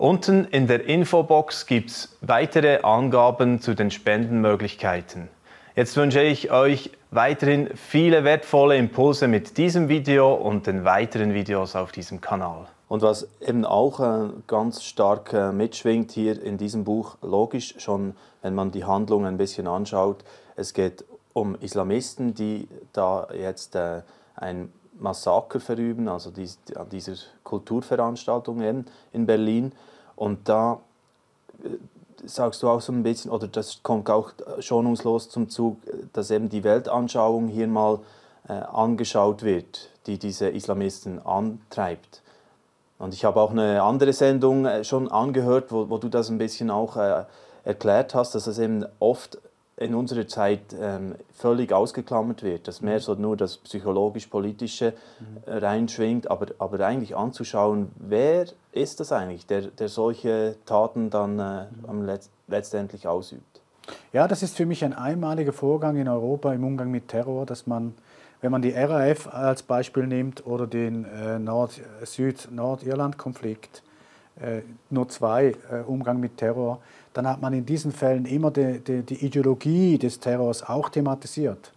Unten 0.00 0.46
in 0.46 0.66
der 0.66 0.86
Infobox 0.86 1.66
gibt 1.66 1.90
es 1.90 2.16
weitere 2.22 2.78
Angaben 2.78 3.60
zu 3.60 3.74
den 3.74 3.90
Spendenmöglichkeiten. 3.90 5.28
Jetzt 5.76 5.94
wünsche 5.94 6.22
ich 6.22 6.50
euch 6.50 6.90
weiterhin 7.10 7.68
viele 7.74 8.24
wertvolle 8.24 8.78
Impulse 8.78 9.28
mit 9.28 9.58
diesem 9.58 9.90
Video 9.90 10.32
und 10.32 10.66
den 10.66 10.86
weiteren 10.86 11.34
Videos 11.34 11.76
auf 11.76 11.92
diesem 11.92 12.22
Kanal. 12.22 12.66
Und 12.88 13.02
was 13.02 13.28
eben 13.46 13.66
auch 13.66 14.00
äh, 14.00 14.30
ganz 14.46 14.84
stark 14.84 15.34
äh, 15.34 15.52
mitschwingt 15.52 16.12
hier 16.12 16.42
in 16.42 16.56
diesem 16.56 16.84
Buch, 16.84 17.18
logisch 17.20 17.74
schon, 17.76 18.16
wenn 18.40 18.54
man 18.54 18.70
die 18.70 18.86
Handlung 18.86 19.26
ein 19.26 19.36
bisschen 19.36 19.66
anschaut, 19.66 20.24
es 20.56 20.72
geht 20.72 21.04
um 21.34 21.56
Islamisten, 21.56 22.32
die 22.32 22.68
da 22.94 23.28
jetzt 23.38 23.76
äh, 23.76 24.00
ein 24.34 24.72
Massaker 24.98 25.60
verüben, 25.60 26.08
also 26.08 26.30
dies, 26.30 26.58
an 26.74 26.88
dieser 26.88 27.14
Kulturveranstaltung 27.44 28.60
eben 28.62 28.84
in 29.12 29.26
Berlin. 29.26 29.72
Und 30.16 30.48
da 30.48 30.80
äh, 31.62 31.68
sagst 32.26 32.62
du 32.62 32.68
auch 32.68 32.80
so 32.80 32.92
ein 32.92 33.02
bisschen, 33.02 33.30
oder 33.30 33.48
das 33.48 33.82
kommt 33.82 34.10
auch 34.10 34.32
schonungslos 34.58 35.28
zum 35.28 35.48
Zug, 35.48 35.78
dass 36.12 36.30
eben 36.30 36.48
die 36.48 36.64
Weltanschauung 36.64 37.48
hier 37.48 37.66
mal 37.66 38.00
äh, 38.48 38.52
angeschaut 38.52 39.42
wird, 39.42 39.90
die 40.06 40.18
diese 40.18 40.48
Islamisten 40.48 41.24
antreibt. 41.24 42.22
Und 42.98 43.14
ich 43.14 43.24
habe 43.24 43.40
auch 43.40 43.50
eine 43.50 43.82
andere 43.82 44.12
Sendung 44.12 44.66
äh, 44.66 44.84
schon 44.84 45.10
angehört, 45.10 45.72
wo, 45.72 45.88
wo 45.88 45.98
du 45.98 46.08
das 46.08 46.28
ein 46.28 46.38
bisschen 46.38 46.70
auch 46.70 46.96
äh, 46.96 47.24
erklärt 47.64 48.14
hast, 48.14 48.34
dass 48.34 48.46
es 48.46 48.58
eben 48.58 48.84
oft 48.98 49.38
in 49.80 49.94
unserer 49.94 50.28
Zeit 50.28 50.60
ähm, 50.78 51.14
völlig 51.32 51.72
ausgeklammert 51.72 52.42
wird, 52.42 52.68
dass 52.68 52.82
mehr 52.82 53.00
so 53.00 53.14
nur 53.14 53.36
das 53.36 53.56
psychologisch-politische 53.56 54.92
äh, 55.46 55.52
reinschwingt, 55.52 56.30
aber, 56.30 56.48
aber 56.58 56.86
eigentlich 56.86 57.16
anzuschauen, 57.16 57.90
wer 57.96 58.44
ist 58.72 59.00
das 59.00 59.10
eigentlich, 59.10 59.46
der, 59.46 59.62
der 59.62 59.88
solche 59.88 60.56
Taten 60.66 61.08
dann 61.08 61.38
äh, 61.38 61.66
Letz 62.04 62.28
letztendlich 62.46 63.08
ausübt. 63.08 63.60
Ja, 64.12 64.28
das 64.28 64.42
ist 64.42 64.56
für 64.56 64.66
mich 64.66 64.84
ein 64.84 64.92
einmaliger 64.92 65.52
Vorgang 65.52 65.96
in 65.96 66.08
Europa 66.08 66.52
im 66.52 66.62
Umgang 66.62 66.90
mit 66.90 67.08
Terror, 67.08 67.46
dass 67.46 67.66
man 67.66 67.94
wenn 68.42 68.52
man 68.52 68.62
die 68.62 68.70
RAF 68.70 69.26
als 69.32 69.62
Beispiel 69.62 70.06
nimmt 70.06 70.46
oder 70.46 70.66
den 70.66 71.04
äh, 71.04 71.38
Nord 71.38 71.80
Süd-Nordirland-Konflikt, 72.02 73.82
äh, 74.40 74.62
nur 74.88 75.08
zwei 75.08 75.54
äh, 75.70 75.80
Umgang 75.86 76.20
mit 76.20 76.38
Terror, 76.38 76.80
dann 77.12 77.26
hat 77.26 77.40
man 77.40 77.52
in 77.52 77.66
diesen 77.66 77.92
Fällen 77.92 78.24
immer 78.24 78.50
die, 78.50 78.80
die, 78.80 79.02
die, 79.02 79.26
Ideologie 79.26 79.98
des 79.98 80.20
Terrors 80.20 80.62
auch 80.62 80.88
thematisiert. 80.88 81.72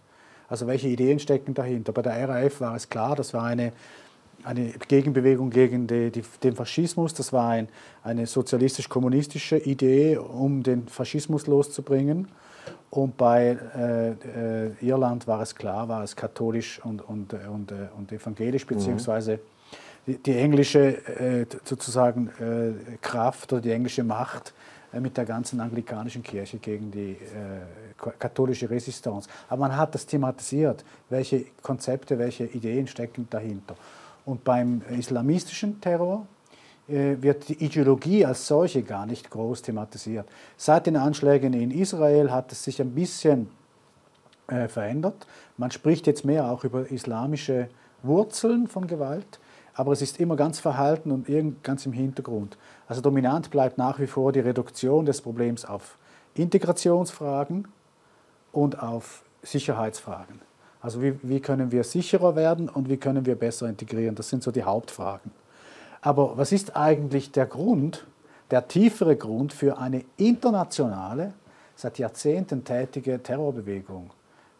Also 0.48 0.66
welche 0.66 0.88
Ideen 0.88 1.18
stecken 1.18 1.54
dahinter? 1.54 1.92
Bei 1.92 2.02
der 2.02 2.28
RAF 2.28 2.60
war 2.60 2.76
es 2.76 2.88
klar, 2.88 3.16
das 3.16 3.34
war 3.34 3.44
eine, 3.44 3.72
eine 4.44 4.66
Gegenbewegung 4.88 5.50
gegen 5.50 5.86
die, 5.86 6.12
den 6.42 6.54
Faschismus, 6.54 7.14
das 7.14 7.32
war 7.32 7.50
ein, 7.50 7.68
eine 8.02 8.26
sozialistisch-kommunistische 8.26 9.56
Idee, 9.56 10.18
um 10.18 10.62
den 10.62 10.86
Faschismus 10.86 11.46
loszubringen. 11.46 12.28
Und 12.90 13.16
bei 13.16 13.58
äh, 13.76 14.10
äh, 14.10 14.70
Irland 14.80 15.26
war 15.26 15.42
es 15.42 15.54
klar, 15.54 15.88
war 15.88 16.04
es 16.04 16.14
katholisch 16.14 16.80
und, 16.84 17.02
und, 17.02 17.34
und, 17.34 17.72
äh, 17.72 17.88
und 17.96 18.12
evangelisch, 18.12 18.64
mhm. 18.64 18.74
beziehungsweise 18.76 19.40
die, 20.06 20.18
die 20.18 20.36
englische 20.36 21.04
äh, 21.08 21.46
sozusagen 21.64 22.28
äh, 22.38 22.96
Kraft 23.00 23.52
oder 23.52 23.62
die 23.62 23.72
englische 23.72 24.04
Macht 24.04 24.50
äh, 24.50 24.73
mit 25.00 25.16
der 25.16 25.24
ganzen 25.24 25.60
anglikanischen 25.60 26.22
Kirche 26.22 26.58
gegen 26.58 26.90
die 26.90 27.16
katholische 28.18 28.68
Resistance. 28.68 29.28
Aber 29.48 29.60
man 29.60 29.76
hat 29.76 29.94
das 29.94 30.06
thematisiert, 30.06 30.84
welche 31.10 31.44
Konzepte, 31.62 32.18
welche 32.18 32.44
Ideen 32.44 32.86
stecken 32.86 33.26
dahinter. 33.30 33.76
Und 34.24 34.44
beim 34.44 34.82
islamistischen 34.90 35.80
Terror 35.80 36.26
äh, 36.88 37.16
wird 37.20 37.48
die 37.48 37.64
Ideologie 37.64 38.24
als 38.24 38.46
solche 38.46 38.82
gar 38.82 39.06
nicht 39.06 39.30
groß 39.30 39.62
thematisiert. 39.62 40.28
Seit 40.56 40.86
den 40.86 40.96
Anschlägen 40.96 41.52
in 41.54 41.70
Israel 41.70 42.30
hat 42.30 42.52
es 42.52 42.64
sich 42.64 42.80
ein 42.80 42.94
bisschen 42.94 43.48
äh, 44.48 44.68
verändert. 44.68 45.26
Man 45.56 45.70
spricht 45.70 46.06
jetzt 46.06 46.24
mehr 46.24 46.50
auch 46.50 46.64
über 46.64 46.90
islamische 46.90 47.68
Wurzeln 48.02 48.68
von 48.68 48.86
Gewalt, 48.86 49.40
aber 49.74 49.92
es 49.92 50.02
ist 50.02 50.20
immer 50.20 50.36
ganz 50.36 50.60
verhalten 50.60 51.10
und 51.10 51.26
ganz 51.62 51.84
im 51.86 51.92
Hintergrund. 51.92 52.56
Also 52.86 53.00
dominant 53.00 53.50
bleibt 53.50 53.76
nach 53.76 53.98
wie 53.98 54.06
vor 54.06 54.32
die 54.32 54.40
Reduktion 54.40 55.04
des 55.04 55.20
Problems 55.20 55.64
auf 55.64 55.98
Integrationsfragen 56.34 57.68
und 58.52 58.80
auf 58.80 59.24
Sicherheitsfragen. 59.42 60.40
Also 60.80 61.02
wie, 61.02 61.18
wie 61.22 61.40
können 61.40 61.72
wir 61.72 61.82
sicherer 61.82 62.36
werden 62.36 62.68
und 62.68 62.88
wie 62.88 62.98
können 62.98 63.26
wir 63.26 63.36
besser 63.36 63.68
integrieren? 63.68 64.14
Das 64.14 64.28
sind 64.28 64.42
so 64.42 64.50
die 64.50 64.64
Hauptfragen. 64.64 65.30
Aber 66.02 66.36
was 66.36 66.52
ist 66.52 66.76
eigentlich 66.76 67.32
der 67.32 67.46
Grund, 67.46 68.06
der 68.50 68.68
tiefere 68.68 69.16
Grund 69.16 69.52
für 69.52 69.78
eine 69.78 70.04
internationale, 70.18 71.32
seit 71.74 71.98
Jahrzehnten 71.98 72.64
tätige 72.64 73.22
Terrorbewegung, 73.22 74.10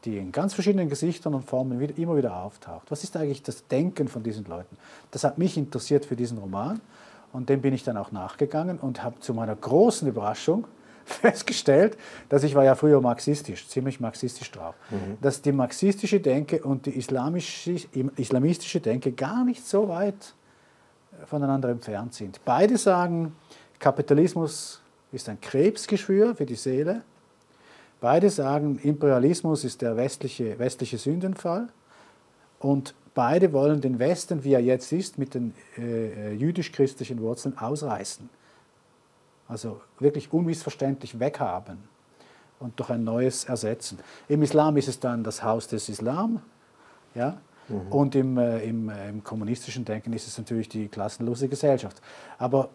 die 0.04 0.18
in 0.18 0.32
ganz 0.32 0.54
verschiedenen 0.54 0.88
Gesichtern 0.88 1.34
und 1.34 1.42
Formen 1.44 1.80
wieder, 1.80 1.96
immer 1.99 2.16
wieder 2.16 2.37
auftaucht? 2.37 2.90
Was 2.90 3.04
ist 3.04 3.16
eigentlich 3.16 3.42
das 3.42 3.66
Denken 3.66 4.08
von 4.08 4.23
diesen 4.23 4.44
Leuten? 4.44 4.76
Das 5.11 5.25
hat 5.25 5.38
mich 5.38 5.56
interessiert 5.56 6.04
für 6.04 6.16
diesen 6.16 6.38
Roman 6.38 6.80
und 7.32 7.49
dem 7.49 7.61
bin 7.61 7.75
ich 7.75 7.84
dann 7.84 7.96
auch 7.96 8.12
nachgegangen 8.12 8.78
und 8.78 9.02
habe 9.02 9.20
zu 9.20 9.34
meiner 9.34 9.56
großen 9.56 10.06
Überraschung 10.06 10.66
festgestellt, 11.04 11.96
dass 12.28 12.44
ich 12.44 12.54
war 12.54 12.64
ja 12.64 12.75
früher 12.75 13.00
marxistisch, 13.00 13.68
ziemlich 13.68 14.00
marxistisch 14.00 14.50
drauf, 14.50 14.75
mhm. 14.90 15.18
dass 15.20 15.42
die 15.42 15.52
marxistische 15.52 16.20
Denke 16.20 16.62
und 16.62 16.87
die 16.87 16.96
islamische, 16.96 17.76
islamistische 18.16 18.80
Denke 18.80 19.12
gar 19.12 19.44
nicht 19.44 19.66
so 19.66 19.88
weit 19.88 20.34
voneinander 21.26 21.68
entfernt 21.68 22.14
sind. 22.14 22.40
Beide 22.44 22.76
sagen, 22.76 23.34
Kapitalismus 23.78 24.80
ist 25.12 25.28
ein 25.28 25.40
Krebsgeschwür 25.40 26.34
für 26.34 26.46
die 26.46 26.56
Seele. 26.56 27.02
Beide 28.04 28.28
sagen, 28.28 28.78
Imperialismus 28.82 29.64
ist 29.64 29.80
der 29.80 29.96
westliche, 29.96 30.58
westliche 30.58 30.99
Sündenfall. 30.99 31.68
Und 32.58 32.94
beide 33.14 33.54
wollen 33.54 33.80
den 33.80 33.99
Westen, 33.99 34.44
wie 34.44 34.52
er 34.52 34.61
jetzt 34.61 34.92
ist, 34.92 35.16
mit 35.16 35.32
den 35.32 35.54
äh, 35.78 36.34
jüdisch-christlichen 36.34 37.18
Wurzeln 37.23 37.56
ausreißen. 37.56 38.28
Also 39.49 39.80
wirklich 40.00 40.30
unmissverständlich 40.34 41.18
weghaben 41.18 41.78
und 42.61 42.78
durch 42.78 42.90
ein 42.90 43.04
neues 43.04 43.44
ersetzen. 43.44 43.99
Im 44.28 44.42
Islam 44.42 44.76
ist 44.76 44.88
es 44.88 45.00
dann 45.00 45.25
das 45.25 45.42
Haus 45.42 45.66
des 45.68 45.88
Islam. 45.88 46.42
Ja? 47.14 47.38
Mhm. 47.70 47.90
Und 47.90 48.14
im, 48.16 48.37
äh, 48.37 48.58
im, 48.64 48.90
äh, 48.90 49.08
im, 49.08 49.25
kommunistischen 49.25 49.87
Denken 49.87 50.12
ist 50.12 50.28
es 50.28 50.37
natürlich 50.37 50.68
die 50.68 50.88
klassenlose 50.88 51.49
Gesellschaft. 51.49 52.02
Aber 52.37 52.68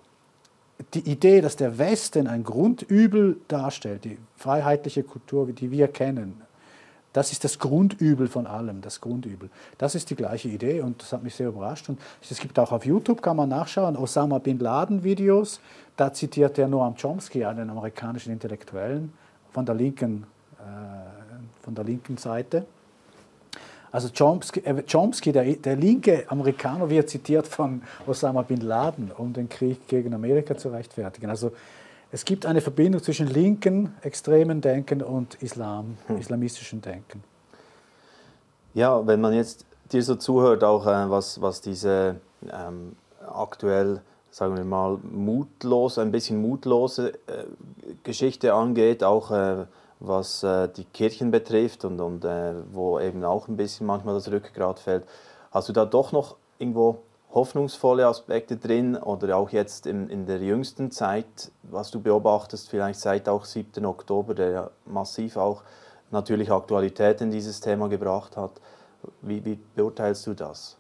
die 0.94 1.10
Idee, 1.10 1.42
dass 1.42 1.56
der 1.56 1.78
Westen 1.78 2.28
ein 2.28 2.44
Grundübel 2.44 3.38
darstellt, 3.48 4.06
die 4.06 4.18
freiheitliche 4.36 5.04
Kultur, 5.04 5.48
die 5.48 5.72
wir 5.72 5.88
kennen, 5.88 6.42
das 7.12 7.32
ist 7.32 7.44
das 7.44 7.58
Grundübel 7.58 8.28
von 8.28 8.46
allem, 8.46 8.82
das 8.82 9.02
Grundübel. 9.02 9.50
Das 9.80 9.96
ist 9.96 10.12
die 10.12 10.16
gleiche 10.16 10.48
Idee 10.48 10.82
und 10.82 11.02
das 11.02 11.12
hat 11.12 11.24
mich 11.24 11.34
sehr 11.34 11.48
überrascht. 11.48 11.90
Und 11.90 12.00
es 12.22 12.40
gibt 12.40 12.60
auch 12.60 12.72
auf 12.72 12.86
YouTube, 12.86 13.22
kann 13.22 13.36
man 13.36 13.50
nachschauen, 13.50 13.98
Osama 13.98 14.38
Bin 14.38 14.60
Laden 14.60 15.04
Videos. 15.04 15.60
Da 15.98 16.14
zitiert 16.14 16.60
er 16.60 16.68
Noam 16.68 16.96
Chomsky, 16.96 17.44
einen 17.46 17.70
amerikanischen 17.72 18.32
Intellektuellen 18.32 19.12
von 19.52 19.66
der 19.66 19.74
linken, 19.74 20.28
äh, 20.60 21.64
von 21.64 21.74
der 21.74 21.84
linken 21.84 22.18
Seite. 22.18 22.66
Also 23.92 24.10
Chomsky, 24.16 24.60
äh, 24.62 24.84
Chomsky 24.90 25.32
der, 25.32 25.44
der, 25.56 25.76
linke 25.76 26.26
Amerikaner, 26.28 26.90
wird 26.90 27.10
zitiert 27.10 27.48
von 27.48 27.82
Osama 28.08 28.44
bin 28.44 28.62
Laden, 28.62 29.12
um 29.18 29.34
den 29.34 29.50
Krieg 29.50 29.88
gegen 29.88 30.14
Amerika 30.14 30.56
zu 30.58 30.70
rechtfertigen. 30.70 31.30
Also 31.30 31.52
es 32.12 32.26
gibt 32.26 32.46
eine 32.46 32.62
Verbindung 32.62 33.02
zwischen 33.02 33.28
linken, 33.28 33.96
extremen 34.02 34.62
Denken 34.62 35.02
und 35.02 35.36
Islam, 35.42 35.98
hm. 36.08 36.18
islamistischen 36.18 36.82
Denken. 36.82 37.24
Ja, 38.74 39.06
wenn 39.06 39.22
man 39.22 39.34
jetzt 39.34 39.66
dir 39.92 40.04
so 40.04 40.16
zuhört, 40.16 40.64
auch 40.64 40.86
äh, 40.86 41.10
was, 41.10 41.42
was 41.42 41.62
diese 41.62 42.16
ähm, 42.52 42.96
aktuell, 43.28 44.02
sagen 44.32 44.56
wir 44.56 44.64
mal, 44.64 44.98
mutlose, 45.04 46.02
ein 46.02 46.12
bisschen 46.12 46.42
mutlose 46.42 47.14
äh, 47.28 47.46
Geschichte 48.04 48.54
angeht, 48.54 49.04
auch 49.04 49.32
äh, 49.32 49.66
was 50.00 50.44
äh, 50.44 50.70
die 50.70 50.86
Kirchen 50.86 51.32
betrifft 51.32 51.86
und, 51.86 52.00
und 52.00 52.26
äh, 52.26 52.54
wo 52.72 53.00
eben 53.00 53.24
auch 53.24 53.48
ein 53.48 53.58
bisschen 53.58 53.86
manchmal 53.86 54.16
das 54.16 54.32
Rückgrat 54.32 54.80
fällt. 54.80 55.06
Hast 55.52 55.70
du 55.70 55.74
da 55.74 55.86
doch 55.86 56.12
noch 56.12 56.38
irgendwo 56.58 57.00
hoffnungsvolle 57.32 58.08
Aspekte 58.08 58.58
drin 58.58 58.96
oder 58.96 59.38
auch 59.38 59.50
jetzt 59.52 59.86
in, 59.86 60.10
in 60.10 60.26
der 60.26 60.40
jüngsten 60.40 60.92
Zeit, 60.92 61.52
was 61.64 61.92
du 61.92 62.02
beobachtest, 62.02 62.70
vielleicht 62.70 63.00
seit 63.00 63.30
auch 63.30 63.46
7. 63.46 63.86
Oktober, 63.86 64.34
der 64.34 64.50
ja 64.50 64.72
massiv 64.86 65.38
auch 65.38 65.64
natürlich 66.12 66.52
Aktualität 66.52 67.22
in 67.22 67.30
dieses 67.30 67.60
Thema 67.60 67.88
gebracht 67.88 68.36
hat. 68.36 68.52
Wie, 69.22 69.44
wie 69.46 69.60
beurteilst 69.76 70.26
du 70.28 70.34
das? 70.34 70.78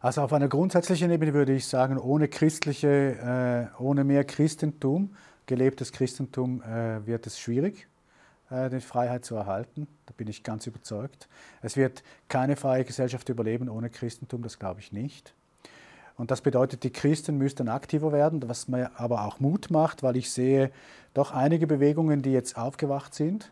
Also 0.00 0.22
auf 0.22 0.32
einer 0.32 0.48
grundsätzlichen 0.48 1.10
Ebene 1.10 1.34
würde 1.34 1.52
ich 1.52 1.66
sagen, 1.66 1.98
ohne 1.98 2.26
christliche, 2.28 3.70
äh, 3.78 3.82
ohne 3.82 4.02
mehr 4.02 4.24
Christentum, 4.24 5.14
gelebtes 5.46 5.92
Christentum, 5.92 6.62
äh, 6.62 7.06
wird 7.06 7.26
es 7.26 7.38
schwierig, 7.38 7.86
die 8.52 8.80
Freiheit 8.80 9.24
zu 9.24 9.34
erhalten. 9.34 9.86
Da 10.06 10.14
bin 10.16 10.28
ich 10.28 10.42
ganz 10.42 10.66
überzeugt. 10.66 11.28
Es 11.62 11.76
wird 11.76 12.02
keine 12.28 12.56
freie 12.56 12.84
Gesellschaft 12.84 13.28
überleben 13.28 13.68
ohne 13.68 13.90
Christentum, 13.90 14.42
das 14.42 14.58
glaube 14.58 14.80
ich 14.80 14.92
nicht. 14.92 15.34
Und 16.16 16.30
das 16.30 16.42
bedeutet, 16.42 16.84
die 16.84 16.90
Christen 16.90 17.38
müssten 17.38 17.68
aktiver 17.68 18.12
werden, 18.12 18.46
was 18.48 18.68
mir 18.68 18.90
aber 18.98 19.24
auch 19.24 19.40
Mut 19.40 19.70
macht, 19.70 20.02
weil 20.02 20.16
ich 20.16 20.30
sehe 20.30 20.70
doch 21.14 21.32
einige 21.32 21.66
Bewegungen, 21.66 22.22
die 22.22 22.32
jetzt 22.32 22.56
aufgewacht 22.56 23.14
sind, 23.14 23.50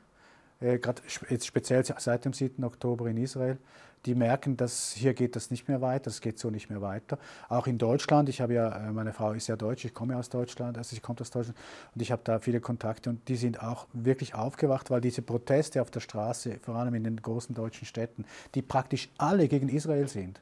äh, 0.61 0.79
gerade 0.79 1.03
jetzt 1.29 1.47
speziell 1.47 1.85
seit 1.85 2.25
dem 2.25 2.33
7. 2.33 2.63
Oktober 2.65 3.09
in 3.09 3.17
Israel, 3.17 3.59
die 4.07 4.15
merken, 4.15 4.57
dass 4.57 4.93
hier 4.93 5.13
geht 5.15 5.35
das 5.37 5.51
nicht 5.51 5.69
mehr 5.69 5.81
weiter, 5.81 6.09
es 6.09 6.21
geht 6.21 6.39
so 6.39 6.51
nicht 6.51 6.71
mehr 6.71 6.81
weiter. 6.81 7.19
Auch 7.49 7.67
in 7.67 7.79
Deutschland, 7.79 8.29
ich 8.29 8.41
habe 8.41 8.55
ja, 8.55 8.89
äh, 8.89 8.93
meine 8.93 9.13
Frau 9.13 9.33
ist 9.33 9.49
ja 9.49 9.57
deutsch, 9.57 9.85
ich 9.85 9.93
komme 9.93 10.17
aus 10.17 10.31
Deutschland, 10.31 10.79
also 10.79 10.95
sie 10.95 11.01
kommt 11.01 11.21
aus 11.21 11.31
Deutschland 11.31 11.59
und 11.95 12.01
ich 12.01 12.11
habe 12.11 12.23
da 12.25 12.39
viele 12.39 12.61
Kontakte 12.61 13.11
und 13.11 13.29
die 13.29 13.37
sind 13.37 13.63
auch 13.63 13.87
wirklich 13.93 14.35
aufgewacht, 14.35 14.91
weil 14.91 15.01
diese 15.01 15.23
Proteste 15.23 15.83
auf 15.83 15.91
der 15.91 16.01
Straße, 16.01 16.59
vor 16.63 16.77
allem 16.77 16.95
in 16.95 17.05
den 17.05 17.21
großen 17.21 17.55
deutschen 17.55 17.87
Städten, 17.87 18.25
die 18.55 18.63
praktisch 18.63 19.11
alle 19.19 19.49
gegen 19.49 19.69
Israel 19.69 20.09
sind, 20.09 20.41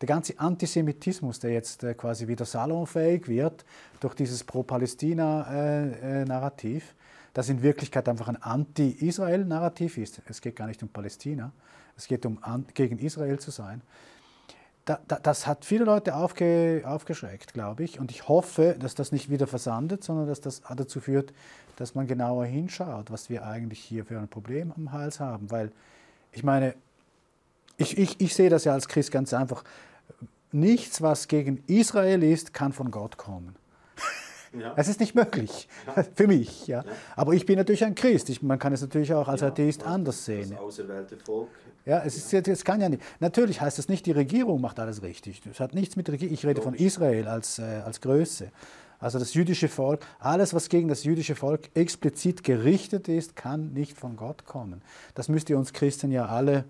der 0.00 0.06
ganze 0.06 0.38
Antisemitismus, 0.38 1.40
der 1.40 1.52
jetzt 1.52 1.84
äh, 1.84 1.92
quasi 1.94 2.26
wieder 2.26 2.46
salonfähig 2.46 3.28
wird 3.28 3.66
durch 4.00 4.14
dieses 4.14 4.42
Pro-Palästina-Narrativ, 4.44 6.82
äh, 6.82 6.94
das 7.34 7.50
in 7.50 7.62
Wirklichkeit 7.62 8.08
einfach 8.08 8.28
ein 8.28 8.42
Anti-Israel-Narrativ 8.42 9.98
ist. 9.98 10.22
Es 10.26 10.40
geht 10.40 10.56
gar 10.56 10.66
nicht 10.66 10.82
um 10.82 10.88
Palästina, 10.88 11.52
es 12.00 12.08
geht 12.08 12.24
um 12.24 12.38
gegen 12.72 12.98
Israel 12.98 13.38
zu 13.38 13.50
sein. 13.50 13.82
Da, 14.86 14.98
da, 15.06 15.18
das 15.18 15.46
hat 15.46 15.66
viele 15.66 15.84
Leute 15.84 16.16
aufge, 16.16 16.82
aufgeschreckt, 16.86 17.52
glaube 17.52 17.84
ich. 17.84 18.00
Und 18.00 18.10
ich 18.10 18.26
hoffe, 18.26 18.74
dass 18.78 18.94
das 18.94 19.12
nicht 19.12 19.28
wieder 19.28 19.46
versandet, 19.46 20.02
sondern 20.02 20.26
dass 20.26 20.40
das 20.40 20.62
dazu 20.74 21.00
führt, 21.00 21.34
dass 21.76 21.94
man 21.94 22.06
genauer 22.06 22.46
hinschaut, 22.46 23.10
was 23.10 23.28
wir 23.28 23.46
eigentlich 23.46 23.80
hier 23.80 24.06
für 24.06 24.18
ein 24.18 24.28
Problem 24.28 24.72
am 24.74 24.92
Hals 24.92 25.20
haben. 25.20 25.50
Weil 25.50 25.72
ich 26.32 26.42
meine, 26.42 26.74
ich, 27.76 27.98
ich, 27.98 28.18
ich 28.18 28.34
sehe 28.34 28.48
das 28.48 28.64
ja 28.64 28.72
als 28.72 28.88
Christ 28.88 29.12
ganz 29.12 29.34
einfach 29.34 29.62
nichts, 30.52 31.02
was 31.02 31.28
gegen 31.28 31.62
Israel 31.66 32.22
ist, 32.22 32.54
kann 32.54 32.72
von 32.72 32.90
Gott 32.90 33.18
kommen. 33.18 33.54
Ja. 34.52 34.74
Es 34.76 34.88
ist 34.88 34.98
nicht 34.98 35.14
möglich, 35.14 35.68
ja. 35.86 36.04
für 36.14 36.26
mich. 36.26 36.66
Ja. 36.66 36.84
Aber 37.14 37.34
ich 37.34 37.46
bin 37.46 37.56
natürlich 37.56 37.84
ein 37.84 37.94
Christ. 37.94 38.30
Ich, 38.30 38.42
man 38.42 38.58
kann 38.58 38.72
es 38.72 38.80
natürlich 38.80 39.14
auch 39.14 39.28
als 39.28 39.42
Atheist 39.42 39.84
anders 39.84 40.24
sehen. 40.24 40.50
Das 40.50 40.58
auserwählte 40.58 41.16
Volk. 41.16 41.48
Ja, 41.86 42.02
es, 42.04 42.16
ist, 42.16 42.48
es 42.48 42.64
kann 42.64 42.80
ja 42.80 42.88
nicht. 42.88 43.02
Natürlich 43.20 43.60
heißt 43.60 43.78
das 43.78 43.88
nicht, 43.88 44.06
die 44.06 44.12
Regierung 44.12 44.60
macht 44.60 44.78
alles 44.80 45.02
richtig. 45.02 45.40
Es 45.50 45.60
hat 45.60 45.74
nichts 45.74 45.96
mit 45.96 46.08
Regierung. 46.10 46.34
Ich 46.34 46.44
rede 46.44 46.62
von 46.62 46.74
Israel 46.74 47.28
als, 47.28 47.58
äh, 47.58 47.62
als 47.62 48.00
Größe. 48.00 48.50
Also 48.98 49.18
das 49.18 49.32
jüdische 49.32 49.68
Volk, 49.68 50.04
alles, 50.18 50.52
was 50.52 50.68
gegen 50.68 50.88
das 50.88 51.04
jüdische 51.04 51.34
Volk 51.34 51.70
explizit 51.74 52.44
gerichtet 52.44 53.08
ist, 53.08 53.34
kann 53.34 53.72
nicht 53.72 53.96
von 53.96 54.16
Gott 54.16 54.44
kommen. 54.44 54.82
Das 55.14 55.28
müsst 55.28 55.48
ihr 55.48 55.56
uns 55.56 55.72
Christen 55.72 56.12
ja 56.12 56.26
alle 56.26 56.64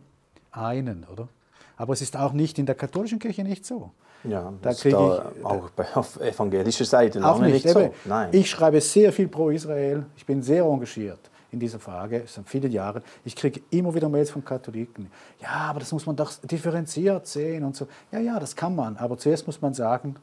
einen, 0.52 1.04
oder? 1.04 1.28
Aber 1.76 1.92
es 1.92 2.02
ist 2.02 2.16
auch 2.16 2.32
nicht 2.32 2.58
in 2.58 2.66
der 2.66 2.76
katholischen 2.76 3.18
Kirche 3.18 3.42
nicht 3.42 3.66
so. 3.66 3.90
Ja, 4.24 4.52
da 4.60 4.74
kriege 4.74 4.88
ich 4.88 5.44
auch 5.44 5.70
bei, 5.70 5.86
auf 5.94 6.20
evangelischer 6.20 6.84
Seite 6.84 7.24
auch 7.24 7.38
nicht, 7.40 7.64
nicht 7.64 7.68
so. 7.68 7.92
Nein. 8.04 8.28
Ich 8.32 8.50
schreibe 8.50 8.80
sehr 8.80 9.12
viel 9.12 9.28
pro 9.28 9.50
Israel. 9.50 10.04
Ich 10.16 10.26
bin 10.26 10.42
sehr 10.42 10.64
engagiert 10.64 11.30
in 11.52 11.58
dieser 11.58 11.78
Frage 11.78 12.24
seit 12.26 12.48
vielen 12.48 12.70
Jahren. 12.70 13.02
Ich 13.24 13.34
kriege 13.34 13.60
immer 13.70 13.94
wieder 13.94 14.08
Mails 14.08 14.30
von 14.30 14.44
Katholiken. 14.44 15.10
Ja, 15.40 15.70
aber 15.70 15.80
das 15.80 15.92
muss 15.92 16.06
man 16.06 16.16
doch 16.16 16.32
differenziert 16.42 17.26
sehen 17.26 17.64
und 17.64 17.74
so. 17.76 17.88
Ja, 18.12 18.20
ja, 18.20 18.38
das 18.38 18.54
kann 18.54 18.74
man. 18.74 18.96
Aber 18.96 19.18
zuerst 19.18 19.46
muss 19.46 19.60
man 19.60 19.74
sagen, 19.74 20.16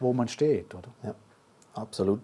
wo 0.00 0.12
man 0.12 0.28
steht, 0.28 0.74
oder? 0.74 0.88
Ja, 1.02 1.14
absolut. 1.74 2.20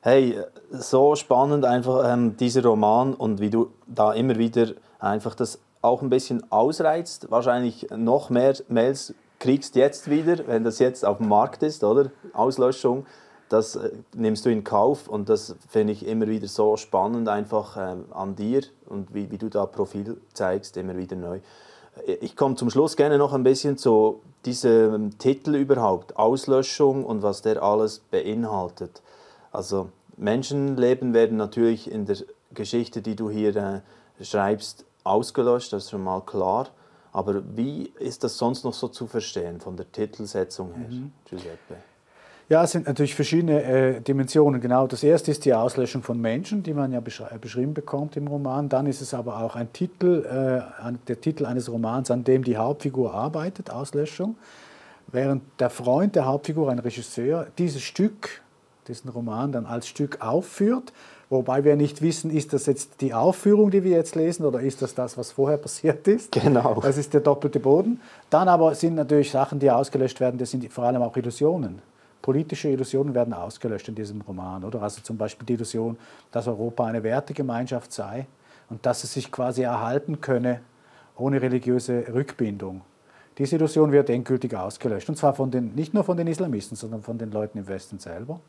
Hey, 0.00 0.38
so 0.70 1.16
spannend 1.16 1.64
einfach 1.64 2.12
ähm, 2.12 2.36
dieser 2.36 2.62
Roman 2.62 3.14
und 3.14 3.40
wie 3.40 3.50
du 3.50 3.70
da 3.86 4.12
immer 4.12 4.36
wieder 4.36 4.68
einfach 4.98 5.34
das 5.34 5.58
auch 5.80 6.02
ein 6.02 6.10
bisschen 6.10 6.50
ausreizt, 6.50 7.30
wahrscheinlich 7.30 7.88
noch 7.94 8.30
mehr 8.30 8.54
Mails 8.68 9.14
kriegst 9.44 9.76
jetzt 9.76 10.08
wieder, 10.08 10.46
wenn 10.46 10.64
das 10.64 10.78
jetzt 10.78 11.04
auf 11.04 11.18
dem 11.18 11.28
Markt 11.28 11.62
ist, 11.62 11.84
oder? 11.84 12.10
Auslöschung, 12.32 13.04
das 13.50 13.76
äh, 13.76 13.90
nimmst 14.16 14.46
du 14.46 14.50
in 14.50 14.64
Kauf 14.64 15.06
und 15.06 15.28
das 15.28 15.54
finde 15.68 15.92
ich 15.92 16.06
immer 16.06 16.28
wieder 16.28 16.48
so 16.48 16.78
spannend 16.78 17.28
einfach 17.28 17.76
äh, 17.76 17.94
an 18.12 18.36
dir 18.36 18.62
und 18.86 19.12
wie, 19.12 19.30
wie 19.30 19.36
du 19.36 19.50
da 19.50 19.66
Profil 19.66 20.16
zeigst, 20.32 20.78
immer 20.78 20.96
wieder 20.96 21.14
neu. 21.16 21.40
Äh, 22.06 22.14
ich 22.22 22.36
komme 22.36 22.54
zum 22.54 22.70
Schluss 22.70 22.96
gerne 22.96 23.18
noch 23.18 23.34
ein 23.34 23.42
bisschen 23.42 23.76
zu 23.76 24.22
diesem 24.46 25.18
Titel 25.18 25.56
überhaupt, 25.56 26.16
Auslöschung 26.16 27.04
und 27.04 27.22
was 27.22 27.42
der 27.42 27.62
alles 27.62 27.98
beinhaltet. 27.98 29.02
Also 29.52 29.90
Menschenleben 30.16 31.12
werden 31.12 31.36
natürlich 31.36 31.90
in 31.90 32.06
der 32.06 32.16
Geschichte, 32.54 33.02
die 33.02 33.14
du 33.14 33.28
hier 33.28 33.54
äh, 33.56 34.24
schreibst, 34.24 34.86
ausgelöscht, 35.02 35.74
das 35.74 35.84
ist 35.84 35.90
schon 35.90 36.02
mal 36.02 36.22
klar. 36.22 36.68
Aber 37.14 37.56
wie 37.56 37.92
ist 38.00 38.24
das 38.24 38.36
sonst 38.36 38.64
noch 38.64 38.74
so 38.74 38.88
zu 38.88 39.06
verstehen 39.06 39.60
von 39.60 39.76
der 39.76 39.90
Titelsetzung 39.90 40.74
her, 40.74 40.88
mhm. 40.90 41.12
Giuseppe? 41.24 41.76
Ja, 42.48 42.64
es 42.64 42.72
sind 42.72 42.88
natürlich 42.88 43.14
verschiedene 43.14 43.62
äh, 43.62 44.00
Dimensionen. 44.00 44.60
Genau, 44.60 44.88
das 44.88 45.04
erste 45.04 45.30
ist 45.30 45.44
die 45.44 45.54
Auslöschung 45.54 46.02
von 46.02 46.20
Menschen, 46.20 46.64
die 46.64 46.74
man 46.74 46.92
ja 46.92 46.98
äh, 46.98 47.38
beschrieben 47.38 47.72
bekommt 47.72 48.16
im 48.16 48.26
Roman. 48.26 48.68
Dann 48.68 48.86
ist 48.86 49.00
es 49.00 49.14
aber 49.14 49.38
auch 49.38 49.54
ein 49.54 49.72
Titel, 49.72 50.26
äh, 50.26 50.92
der 51.06 51.20
Titel 51.20 51.46
eines 51.46 51.70
Romans, 51.70 52.10
an 52.10 52.24
dem 52.24 52.42
die 52.42 52.56
Hauptfigur 52.56 53.14
arbeitet, 53.14 53.70
Auslöschung. 53.70 54.36
Während 55.06 55.44
der 55.60 55.70
Freund 55.70 56.16
der 56.16 56.26
Hauptfigur, 56.26 56.68
ein 56.68 56.80
Regisseur, 56.80 57.46
dieses 57.58 57.82
Stück, 57.82 58.42
diesen 58.88 59.08
Roman 59.08 59.52
dann 59.52 59.66
als 59.66 59.86
Stück 59.86 60.20
aufführt 60.20 60.92
Wobei 61.30 61.64
wir 61.64 61.76
nicht 61.76 62.02
wissen, 62.02 62.30
ist 62.30 62.52
das 62.52 62.66
jetzt 62.66 63.00
die 63.00 63.14
Aufführung, 63.14 63.70
die 63.70 63.82
wir 63.82 63.96
jetzt 63.96 64.14
lesen, 64.14 64.44
oder 64.44 64.60
ist 64.60 64.82
das 64.82 64.94
das, 64.94 65.16
was 65.16 65.32
vorher 65.32 65.56
passiert 65.56 66.06
ist? 66.06 66.32
Genau. 66.32 66.80
Das 66.80 66.98
ist 66.98 67.14
der 67.14 67.20
doppelte 67.20 67.60
Boden. 67.60 68.00
Dann 68.30 68.48
aber 68.48 68.74
sind 68.74 68.94
natürlich 68.94 69.30
Sachen, 69.30 69.58
die 69.58 69.70
ausgelöscht 69.70 70.20
werden, 70.20 70.38
das 70.38 70.50
sind 70.50 70.70
vor 70.72 70.84
allem 70.84 71.02
auch 71.02 71.16
Illusionen. 71.16 71.80
Politische 72.20 72.68
Illusionen 72.68 73.14
werden 73.14 73.34
ausgelöscht 73.34 73.88
in 73.88 73.94
diesem 73.94 74.20
Roman, 74.22 74.64
oder? 74.64 74.82
Also 74.82 75.02
zum 75.02 75.18
Beispiel 75.18 75.46
die 75.46 75.54
Illusion, 75.54 75.98
dass 76.32 76.46
Europa 76.46 76.84
eine 76.84 77.02
Wertegemeinschaft 77.02 77.92
sei 77.92 78.26
und 78.70 78.86
dass 78.86 79.04
es 79.04 79.12
sich 79.12 79.30
quasi 79.30 79.62
erhalten 79.62 80.20
könne 80.20 80.60
ohne 81.16 81.40
religiöse 81.40 82.04
Rückbindung. 82.12 82.82
Diese 83.38 83.56
Illusion 83.56 83.92
wird 83.92 84.10
endgültig 84.10 84.54
ausgelöscht. 84.54 85.08
Und 85.08 85.16
zwar 85.16 85.34
von 85.34 85.50
den, 85.50 85.74
nicht 85.74 85.92
nur 85.92 86.04
von 86.04 86.16
den 86.16 86.26
Islamisten, 86.26 86.76
sondern 86.76 87.02
von 87.02 87.18
den 87.18 87.30
Leuten 87.30 87.58
im 87.58 87.68
Westen 87.68 87.98
selber. 87.98 88.40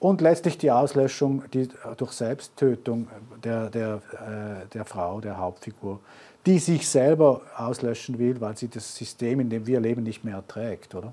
Und 0.00 0.20
letztlich 0.20 0.58
die 0.58 0.70
Auslöschung 0.70 1.42
die, 1.52 1.68
durch 1.96 2.12
Selbsttötung 2.12 3.08
der, 3.42 3.68
der, 3.68 4.00
äh, 4.12 4.66
der 4.72 4.84
Frau, 4.84 5.20
der 5.20 5.38
Hauptfigur, 5.38 5.98
die 6.46 6.60
sich 6.60 6.88
selber 6.88 7.42
auslöschen 7.56 8.18
will, 8.18 8.40
weil 8.40 8.56
sie 8.56 8.68
das 8.68 8.94
System, 8.94 9.40
in 9.40 9.50
dem 9.50 9.66
wir 9.66 9.80
leben, 9.80 10.04
nicht 10.04 10.24
mehr 10.24 10.36
erträgt, 10.36 10.94
oder? 10.94 11.12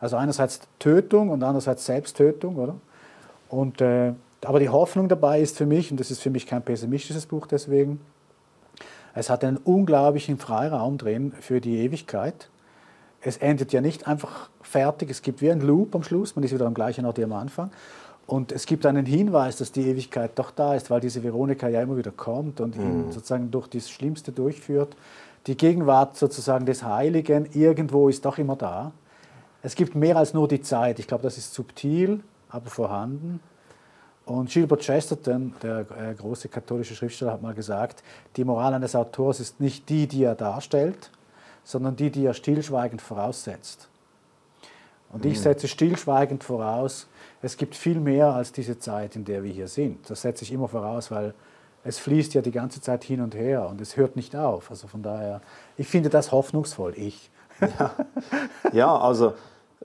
Also 0.00 0.16
einerseits 0.16 0.60
Tötung 0.78 1.30
und 1.30 1.42
andererseits 1.42 1.86
Selbsttötung, 1.86 2.56
oder? 2.56 2.76
Und, 3.48 3.80
äh, 3.80 4.12
aber 4.44 4.60
die 4.60 4.68
Hoffnung 4.68 5.08
dabei 5.08 5.40
ist 5.40 5.56
für 5.56 5.64
mich, 5.64 5.90
und 5.90 5.98
das 5.98 6.10
ist 6.10 6.20
für 6.20 6.30
mich 6.30 6.46
kein 6.46 6.62
pessimistisches 6.62 7.24
Buch 7.24 7.46
deswegen, 7.46 8.00
es 9.14 9.30
hat 9.30 9.44
einen 9.44 9.56
unglaublichen 9.56 10.38
Freiraum 10.38 10.98
drin 10.98 11.32
für 11.40 11.60
die 11.60 11.78
Ewigkeit 11.78 12.50
es 13.24 13.38
endet 13.38 13.72
ja 13.72 13.80
nicht 13.80 14.06
einfach 14.06 14.50
fertig, 14.62 15.10
es 15.10 15.22
gibt 15.22 15.40
wie 15.40 15.50
ein 15.50 15.60
Loop 15.60 15.94
am 15.94 16.02
Schluss, 16.02 16.36
man 16.36 16.44
ist 16.44 16.52
wieder 16.52 16.66
am 16.66 16.74
gleichen 16.74 17.06
Ort 17.06 17.18
wie 17.18 17.24
am 17.24 17.32
Anfang. 17.32 17.70
Und 18.26 18.52
es 18.52 18.66
gibt 18.66 18.86
einen 18.86 19.04
Hinweis, 19.04 19.56
dass 19.56 19.72
die 19.72 19.82
Ewigkeit 19.82 20.32
doch 20.36 20.50
da 20.50 20.74
ist, 20.74 20.90
weil 20.90 21.00
diese 21.00 21.22
Veronika 21.22 21.68
ja 21.68 21.82
immer 21.82 21.96
wieder 21.96 22.10
kommt 22.10 22.60
und 22.60 22.76
ihn 22.76 23.06
mhm. 23.06 23.12
sozusagen 23.12 23.50
durch 23.50 23.68
das 23.68 23.90
Schlimmste 23.90 24.32
durchführt. 24.32 24.96
Die 25.46 25.56
Gegenwart 25.56 26.16
sozusagen 26.16 26.64
des 26.64 26.84
Heiligen 26.84 27.46
irgendwo 27.52 28.08
ist 28.08 28.24
doch 28.24 28.38
immer 28.38 28.56
da. 28.56 28.92
Es 29.62 29.74
gibt 29.74 29.94
mehr 29.94 30.16
als 30.16 30.32
nur 30.32 30.48
die 30.48 30.62
Zeit. 30.62 30.98
Ich 30.98 31.06
glaube, 31.06 31.22
das 31.22 31.36
ist 31.36 31.52
subtil, 31.52 32.20
aber 32.48 32.70
vorhanden. 32.70 33.40
Und 34.26 34.48
Gilbert 34.50 34.80
Chesterton, 34.80 35.52
der 35.62 35.80
äh, 35.80 36.14
große 36.14 36.48
katholische 36.48 36.94
Schriftsteller, 36.94 37.32
hat 37.32 37.42
mal 37.42 37.52
gesagt, 37.52 38.02
die 38.36 38.44
Moral 38.44 38.72
eines 38.72 38.96
Autors 38.96 39.40
ist 39.40 39.60
nicht 39.60 39.88
die, 39.90 40.06
die 40.06 40.24
er 40.24 40.34
darstellt, 40.34 41.10
sondern 41.64 41.96
die, 41.96 42.10
die 42.10 42.24
er 42.24 42.34
stillschweigend 42.34 43.02
voraussetzt. 43.02 43.88
Und 45.12 45.24
ich 45.24 45.38
mhm. 45.38 45.42
setze 45.42 45.68
stillschweigend 45.68 46.44
voraus, 46.44 47.06
es 47.42 47.56
gibt 47.56 47.74
viel 47.74 48.00
mehr 48.00 48.32
als 48.34 48.52
diese 48.52 48.78
Zeit, 48.78 49.16
in 49.16 49.24
der 49.24 49.42
wir 49.42 49.52
hier 49.52 49.68
sind. 49.68 50.08
Das 50.08 50.22
setze 50.22 50.44
ich 50.44 50.52
immer 50.52 50.68
voraus, 50.68 51.10
weil 51.10 51.34
es 51.84 51.98
fließt 51.98 52.34
ja 52.34 52.42
die 52.42 52.50
ganze 52.50 52.80
Zeit 52.80 53.04
hin 53.04 53.20
und 53.20 53.34
her 53.34 53.68
und 53.68 53.80
es 53.80 53.96
hört 53.96 54.16
nicht 54.16 54.34
auf. 54.34 54.70
Also 54.70 54.88
von 54.88 55.02
daher, 55.02 55.40
ich 55.76 55.86
finde 55.86 56.08
das 56.08 56.32
hoffnungsvoll, 56.32 56.94
ich. 56.96 57.30
Ja, 57.60 57.94
ja 58.72 58.98
also 58.98 59.34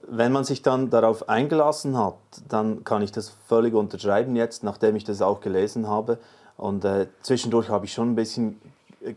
wenn 0.08 0.32
man 0.32 0.44
sich 0.44 0.62
dann 0.62 0.90
darauf 0.90 1.28
eingelassen 1.28 1.96
hat, 1.96 2.16
dann 2.48 2.84
kann 2.84 3.02
ich 3.02 3.12
das 3.12 3.28
völlig 3.46 3.74
unterschreiben 3.74 4.34
jetzt, 4.34 4.64
nachdem 4.64 4.96
ich 4.96 5.04
das 5.04 5.22
auch 5.22 5.40
gelesen 5.40 5.86
habe. 5.86 6.18
Und 6.56 6.84
äh, 6.84 7.06
zwischendurch 7.22 7.68
habe 7.68 7.84
ich 7.84 7.92
schon 7.92 8.12
ein 8.12 8.14
bisschen 8.16 8.60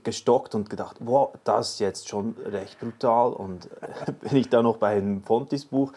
gestockt 0.03 0.55
und 0.55 0.69
gedacht, 0.69 0.97
wow, 0.99 1.33
das 1.43 1.71
ist 1.71 1.79
jetzt 1.79 2.07
schon 2.07 2.35
recht 2.45 2.79
brutal. 2.79 3.33
Und 3.33 3.69
äh, 3.81 4.11
bin 4.21 4.37
ich 4.37 4.49
da 4.49 4.61
noch 4.61 4.77
bei 4.77 4.95
einem 4.95 5.23
Fontis-Buch. 5.23 5.91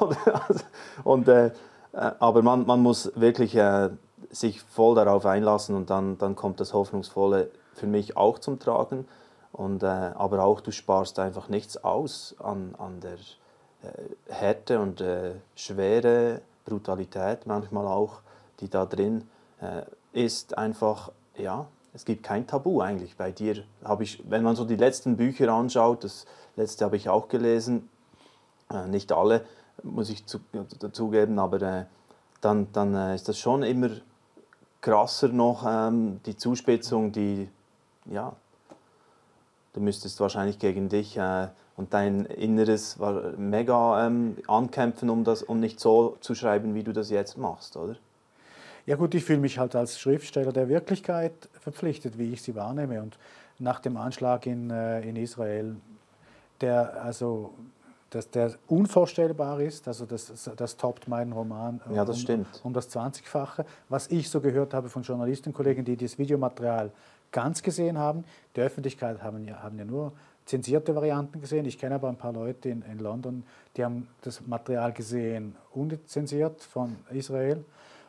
und, 1.04 1.28
äh, 1.28 1.46
äh, 1.46 1.50
aber 1.92 2.42
man, 2.42 2.66
man 2.66 2.80
muss 2.80 3.12
wirklich 3.14 3.54
äh, 3.54 3.90
sich 4.30 4.60
voll 4.62 4.94
darauf 4.94 5.26
einlassen 5.26 5.76
und 5.76 5.90
dann, 5.90 6.18
dann 6.18 6.36
kommt 6.36 6.60
das 6.60 6.72
Hoffnungsvolle 6.72 7.50
für 7.74 7.86
mich 7.86 8.16
auch 8.16 8.38
zum 8.38 8.58
Tragen. 8.58 9.06
Und, 9.52 9.82
äh, 9.82 9.86
aber 9.86 10.42
auch 10.42 10.60
du 10.60 10.72
sparst 10.72 11.18
einfach 11.18 11.48
nichts 11.48 11.82
aus 11.84 12.34
an, 12.38 12.74
an 12.78 13.00
der 13.00 13.12
äh, 13.12 14.32
Härte 14.32 14.80
und 14.80 15.04
Schwere, 15.54 16.40
Brutalität 16.64 17.46
manchmal 17.46 17.86
auch, 17.86 18.20
die 18.60 18.68
da 18.68 18.86
drin 18.86 19.28
ist. 20.12 20.56
Einfach, 20.56 21.10
ja, 21.36 21.66
es 21.94 22.04
gibt 22.04 22.22
kein 22.22 22.46
Tabu 22.46 22.80
eigentlich 22.80 23.16
bei 23.16 23.32
dir. 23.32 23.64
Ich, 24.00 24.22
wenn 24.28 24.42
man 24.42 24.56
so 24.56 24.64
die 24.64 24.76
letzten 24.76 25.16
Bücher 25.16 25.52
anschaut, 25.52 26.04
das 26.04 26.26
letzte 26.56 26.84
habe 26.84 26.96
ich 26.96 27.08
auch 27.08 27.28
gelesen, 27.28 27.88
äh, 28.70 28.86
nicht 28.88 29.12
alle, 29.12 29.44
muss 29.82 30.10
ich 30.10 30.26
zu, 30.26 30.40
dazugeben, 30.78 31.38
aber 31.38 31.62
äh, 31.62 31.84
dann, 32.40 32.72
dann 32.72 32.94
äh, 32.94 33.14
ist 33.14 33.28
das 33.28 33.38
schon 33.38 33.62
immer 33.62 33.90
krasser 34.80 35.28
noch, 35.28 35.64
ähm, 35.66 36.20
die 36.24 36.36
Zuspitzung, 36.36 37.12
die, 37.12 37.48
ja, 38.06 38.34
du 39.74 39.80
müsstest 39.80 40.20
wahrscheinlich 40.20 40.58
gegen 40.58 40.88
dich 40.88 41.16
äh, 41.16 41.48
und 41.76 41.94
dein 41.94 42.26
Inneres 42.26 42.98
mega 43.36 44.06
ähm, 44.06 44.36
ankämpfen, 44.46 45.10
um, 45.10 45.24
das, 45.24 45.42
um 45.42 45.60
nicht 45.60 45.80
so 45.80 46.16
zu 46.20 46.34
schreiben, 46.34 46.74
wie 46.74 46.82
du 46.82 46.92
das 46.92 47.10
jetzt 47.10 47.38
machst, 47.38 47.76
oder? 47.76 47.96
Ja 48.86 48.96
gut, 48.96 49.14
ich 49.14 49.24
fühle 49.24 49.38
mich 49.38 49.58
halt 49.58 49.76
als 49.76 49.98
Schriftsteller 50.00 50.52
der 50.52 50.68
Wirklichkeit 50.68 51.32
verpflichtet, 51.60 52.18
wie 52.18 52.32
ich 52.32 52.42
sie 52.42 52.54
wahrnehme. 52.54 53.00
Und 53.00 53.16
nach 53.58 53.80
dem 53.80 53.96
Anschlag 53.96 54.46
in, 54.46 54.70
äh, 54.70 55.00
in 55.02 55.16
Israel, 55.16 55.76
der 56.60 57.02
also 57.02 57.52
dass 58.12 58.28
der 58.28 58.52
unvorstellbar 58.66 59.60
ist, 59.60 59.88
also 59.88 60.04
das, 60.04 60.30
das 60.56 60.76
toppt 60.76 61.08
meinen 61.08 61.32
Roman 61.32 61.80
ja, 61.94 62.04
das 62.04 62.22
um, 62.24 62.44
um 62.62 62.72
das 62.74 62.94
20-fache. 62.94 63.64
Was 63.88 64.08
ich 64.08 64.28
so 64.28 64.42
gehört 64.42 64.74
habe 64.74 64.90
von 64.90 65.02
Journalistenkollegen, 65.02 65.82
die 65.82 65.96
das 65.96 66.18
Videomaterial 66.18 66.90
ganz 67.30 67.62
gesehen 67.62 67.96
haben, 67.96 68.24
die 68.54 68.60
Öffentlichkeit 68.60 69.22
haben 69.22 69.48
ja, 69.48 69.62
haben 69.62 69.78
ja 69.78 69.86
nur 69.86 70.12
zensierte 70.44 70.94
Varianten 70.94 71.40
gesehen. 71.40 71.64
Ich 71.64 71.78
kenne 71.78 71.94
aber 71.94 72.10
ein 72.10 72.16
paar 72.16 72.34
Leute 72.34 72.68
in, 72.68 72.82
in 72.82 72.98
London, 72.98 73.44
die 73.76 73.84
haben 73.84 74.08
das 74.20 74.46
Material 74.46 74.92
gesehen, 74.92 75.56
unzensiert 75.70 76.62
von 76.62 76.96
Israel. 77.10 77.64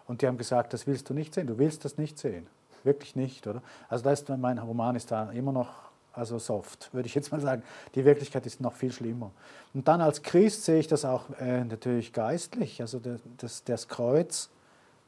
Und 0.08 0.22
die 0.22 0.28
haben 0.28 0.38
gesagt, 0.38 0.74
das 0.74 0.88
willst 0.88 1.10
du 1.10 1.14
nicht 1.14 1.34
sehen, 1.34 1.48
du 1.48 1.58
willst 1.58 1.86
das 1.86 1.98
nicht 1.98 2.20
sehen. 2.20 2.48
Wirklich 2.84 3.16
nicht, 3.16 3.48
oder? 3.48 3.62
Also 3.88 4.04
das 4.04 4.22
ist, 4.22 4.30
mein 4.30 4.58
Roman 4.58 4.96
ist 4.96 5.12
da 5.12 5.32
immer 5.32 5.52
noch 5.52 5.70
also 6.12 6.38
soft, 6.38 6.94
würde 6.94 7.08
ich 7.08 7.16
jetzt 7.16 7.32
mal 7.32 7.42
sagen. 7.42 7.64
Die 7.96 8.06
Wirklichkeit 8.06 8.46
ist 8.46 8.62
noch 8.62 8.74
viel 8.74 8.92
schlimmer. 8.92 9.32
Und 9.74 9.88
dann 9.88 10.00
als 10.00 10.22
Christ 10.22 10.64
sehe 10.64 10.80
ich 10.80 10.88
das 10.88 11.06
auch 11.06 11.30
äh, 11.40 11.64
natürlich 11.64 12.14
geistlich. 12.14 12.82
Also 12.82 13.02
das, 13.38 13.64
das 13.64 13.88
Kreuz, 13.88 14.50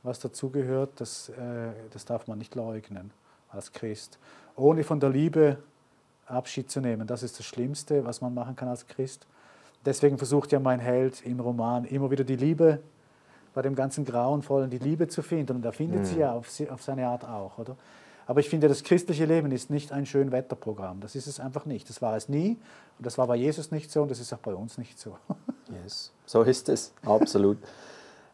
was 0.02 0.20
dazugehört, 0.20 0.94
das, 0.98 1.30
äh, 1.30 1.74
das 1.92 2.06
darf 2.06 2.28
man 2.28 2.40
nicht 2.40 2.56
leugnen 2.56 3.12
als 3.50 3.72
Christ. 3.72 4.18
Ohne 4.56 4.84
von 4.84 5.00
der 5.00 5.10
Liebe 5.10 5.58
Abschied 6.26 6.72
zu 6.72 6.82
nehmen, 6.82 7.06
das 7.06 7.22
ist 7.22 7.38
das 7.38 7.46
Schlimmste, 7.46 8.04
was 8.04 8.22
man 8.22 8.34
machen 8.34 8.56
kann 8.56 8.68
als 8.68 8.88
Christ. 8.88 9.28
Deswegen 9.86 10.18
versucht 10.18 10.52
ja 10.52 10.60
mein 10.60 10.80
Held 10.80 11.24
im 11.24 11.40
Roman 11.40 11.86
immer 11.86 12.10
wieder 12.10 12.24
die 12.24 12.36
Liebe 12.36 12.80
bei 13.56 13.62
dem 13.62 13.74
ganzen 13.74 14.06
Grauenvollen 14.06 14.70
die 14.70 14.78
Liebe 14.78 15.08
zu 15.08 15.24
finden. 15.24 15.56
Und 15.56 15.66
er 15.66 15.74
findet 15.74 16.02
mhm. 16.02 16.06
sie 16.06 16.20
ja 16.20 16.34
auf, 16.34 16.48
auf, 16.70 16.84
seine 16.84 17.08
Art 17.08 17.24
auch, 17.24 17.58
oder? 17.58 17.76
Aber 18.28 18.40
ich 18.40 18.50
finde, 18.50 18.68
das 18.68 18.84
christliche 18.84 19.26
Leben 19.26 19.52
ist 19.52 19.70
nicht 19.70 19.92
ein 19.92 20.06
Schönwetterprogramm. 20.06 21.00
Das 21.00 21.16
ist 21.16 21.26
es 21.26 21.40
einfach 21.40 21.66
nicht. 21.66 21.90
Das 21.90 22.02
war 22.02 22.16
es 22.18 22.28
nie 22.28 22.58
und 22.98 23.06
das 23.06 23.18
war 23.18 23.28
bei 23.28 23.36
Jesus 23.36 23.72
nicht 23.72 23.92
so 23.92 24.02
und 24.02 24.12
das 24.12 24.20
ist 24.20 24.34
auch 24.34 24.40
bei 24.40 24.54
uns 24.54 24.78
nicht 24.78 25.00
so. 25.00 25.18
yes. 25.84 26.12
So 26.26 26.42
ist 26.42 26.70
es, 26.70 26.92
absolut. 27.04 27.58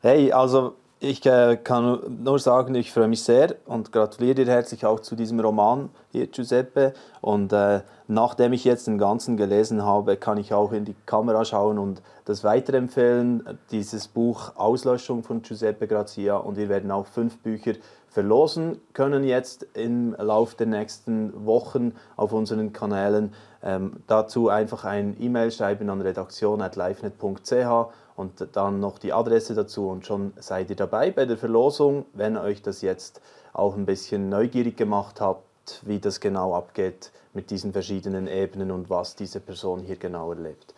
Hey, 0.02 0.32
also 0.32 0.76
ich 1.04 1.26
äh, 1.26 1.58
kann 1.58 2.00
nur 2.24 2.38
sagen, 2.38 2.76
ich 2.76 2.92
freue 2.92 3.08
mich 3.08 3.24
sehr 3.24 3.56
und 3.66 3.92
gratuliere 3.92 4.36
dir 4.36 4.46
herzlich 4.46 4.86
auch 4.86 5.00
zu 5.00 5.16
diesem 5.16 5.40
Roman 5.40 5.90
hier, 6.12 6.28
Giuseppe. 6.28 6.94
Und 7.22 7.52
äh, 7.54 7.82
nachdem 8.08 8.54
ich 8.54 8.64
jetzt 8.66 8.86
den 8.86 9.00
ganzen 9.00 9.36
gelesen 9.36 9.84
habe, 9.84 10.16
kann 10.16 10.38
ich 10.38 10.54
auch 10.54 10.72
in 10.72 10.86
die 10.86 10.96
Kamera 11.08 11.44
schauen 11.44 11.80
und 11.80 12.04
das 12.26 12.44
weiterempfehlen. 12.44 13.58
Dieses 13.72 14.08
Buch 14.08 14.52
Auslöschung 14.56 15.24
von 15.24 15.42
Giuseppe 15.42 15.88
Grazia. 15.88 16.38
Und 16.38 16.56
wir 16.58 16.70
werden 16.70 16.92
auch 16.92 17.08
fünf 17.08 17.40
Bücher 17.40 17.74
verlosen 18.12 18.80
können 18.94 19.24
jetzt 19.24 19.66
im 19.74 20.14
Laufe 20.20 20.58
der 20.58 20.68
nächsten 20.68 21.46
Wochen 21.46 21.94
auf 22.18 22.34
unseren 22.34 22.74
Kanälen. 22.74 23.34
Ähm, 23.64 24.04
dazu 24.06 24.50
einfach 24.50 24.84
ein 24.84 25.16
E-Mail 25.20 25.50
schreiben 25.50 25.90
an 25.90 26.02
redaktion.livenet.ch 26.02 27.92
und 28.22 28.48
dann 28.54 28.80
noch 28.80 29.00
die 29.00 29.12
Adresse 29.12 29.56
dazu 29.56 29.90
und 29.90 30.06
schon 30.06 30.32
seid 30.38 30.70
ihr 30.70 30.76
dabei 30.76 31.12
bei 31.12 31.26
der 31.26 31.38
Verlosung, 31.38 32.06
wenn 32.14 32.38
euch 32.38 32.62
das 32.62 32.82
jetzt 32.82 33.20
auch 33.52 33.76
ein 33.76 33.86
bisschen 33.86 34.30
neugierig 34.30 34.78
gemacht 34.78 35.20
hat, 35.20 35.42
wie 35.82 36.00
das 36.00 36.20
genau 36.20 36.56
abgeht 36.56 37.12
mit 37.34 37.50
diesen 37.50 37.74
verschiedenen 37.74 38.28
Ebenen 38.28 38.72
und 38.72 38.90
was 38.90 39.16
diese 39.16 39.40
Person 39.40 39.82
hier 39.82 39.96
genau 39.96 40.32
erlebt. 40.32 40.74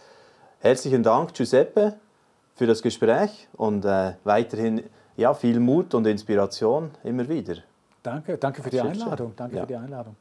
Herzlichen 0.60 1.04
Dank, 1.04 1.34
Giuseppe, 1.34 1.96
für 2.56 2.68
das 2.68 2.82
Gespräch 2.82 3.48
und 3.54 3.86
äh, 3.86 4.14
weiterhin 4.24 4.84
ja, 5.18 5.34
viel 5.34 5.60
Mut 5.60 5.94
und 5.94 6.08
Inspiration 6.08 6.92
immer 7.04 7.28
wieder. 7.28 7.56
Danke, 8.02 8.38
danke 8.38 8.64
für 8.64 8.70
die 8.70 8.82
Einladung. 8.82 9.34
Danke 9.36 9.56
ja. 9.56 9.62
für 9.62 9.68
die 9.68 9.76
Einladung. 9.76 10.16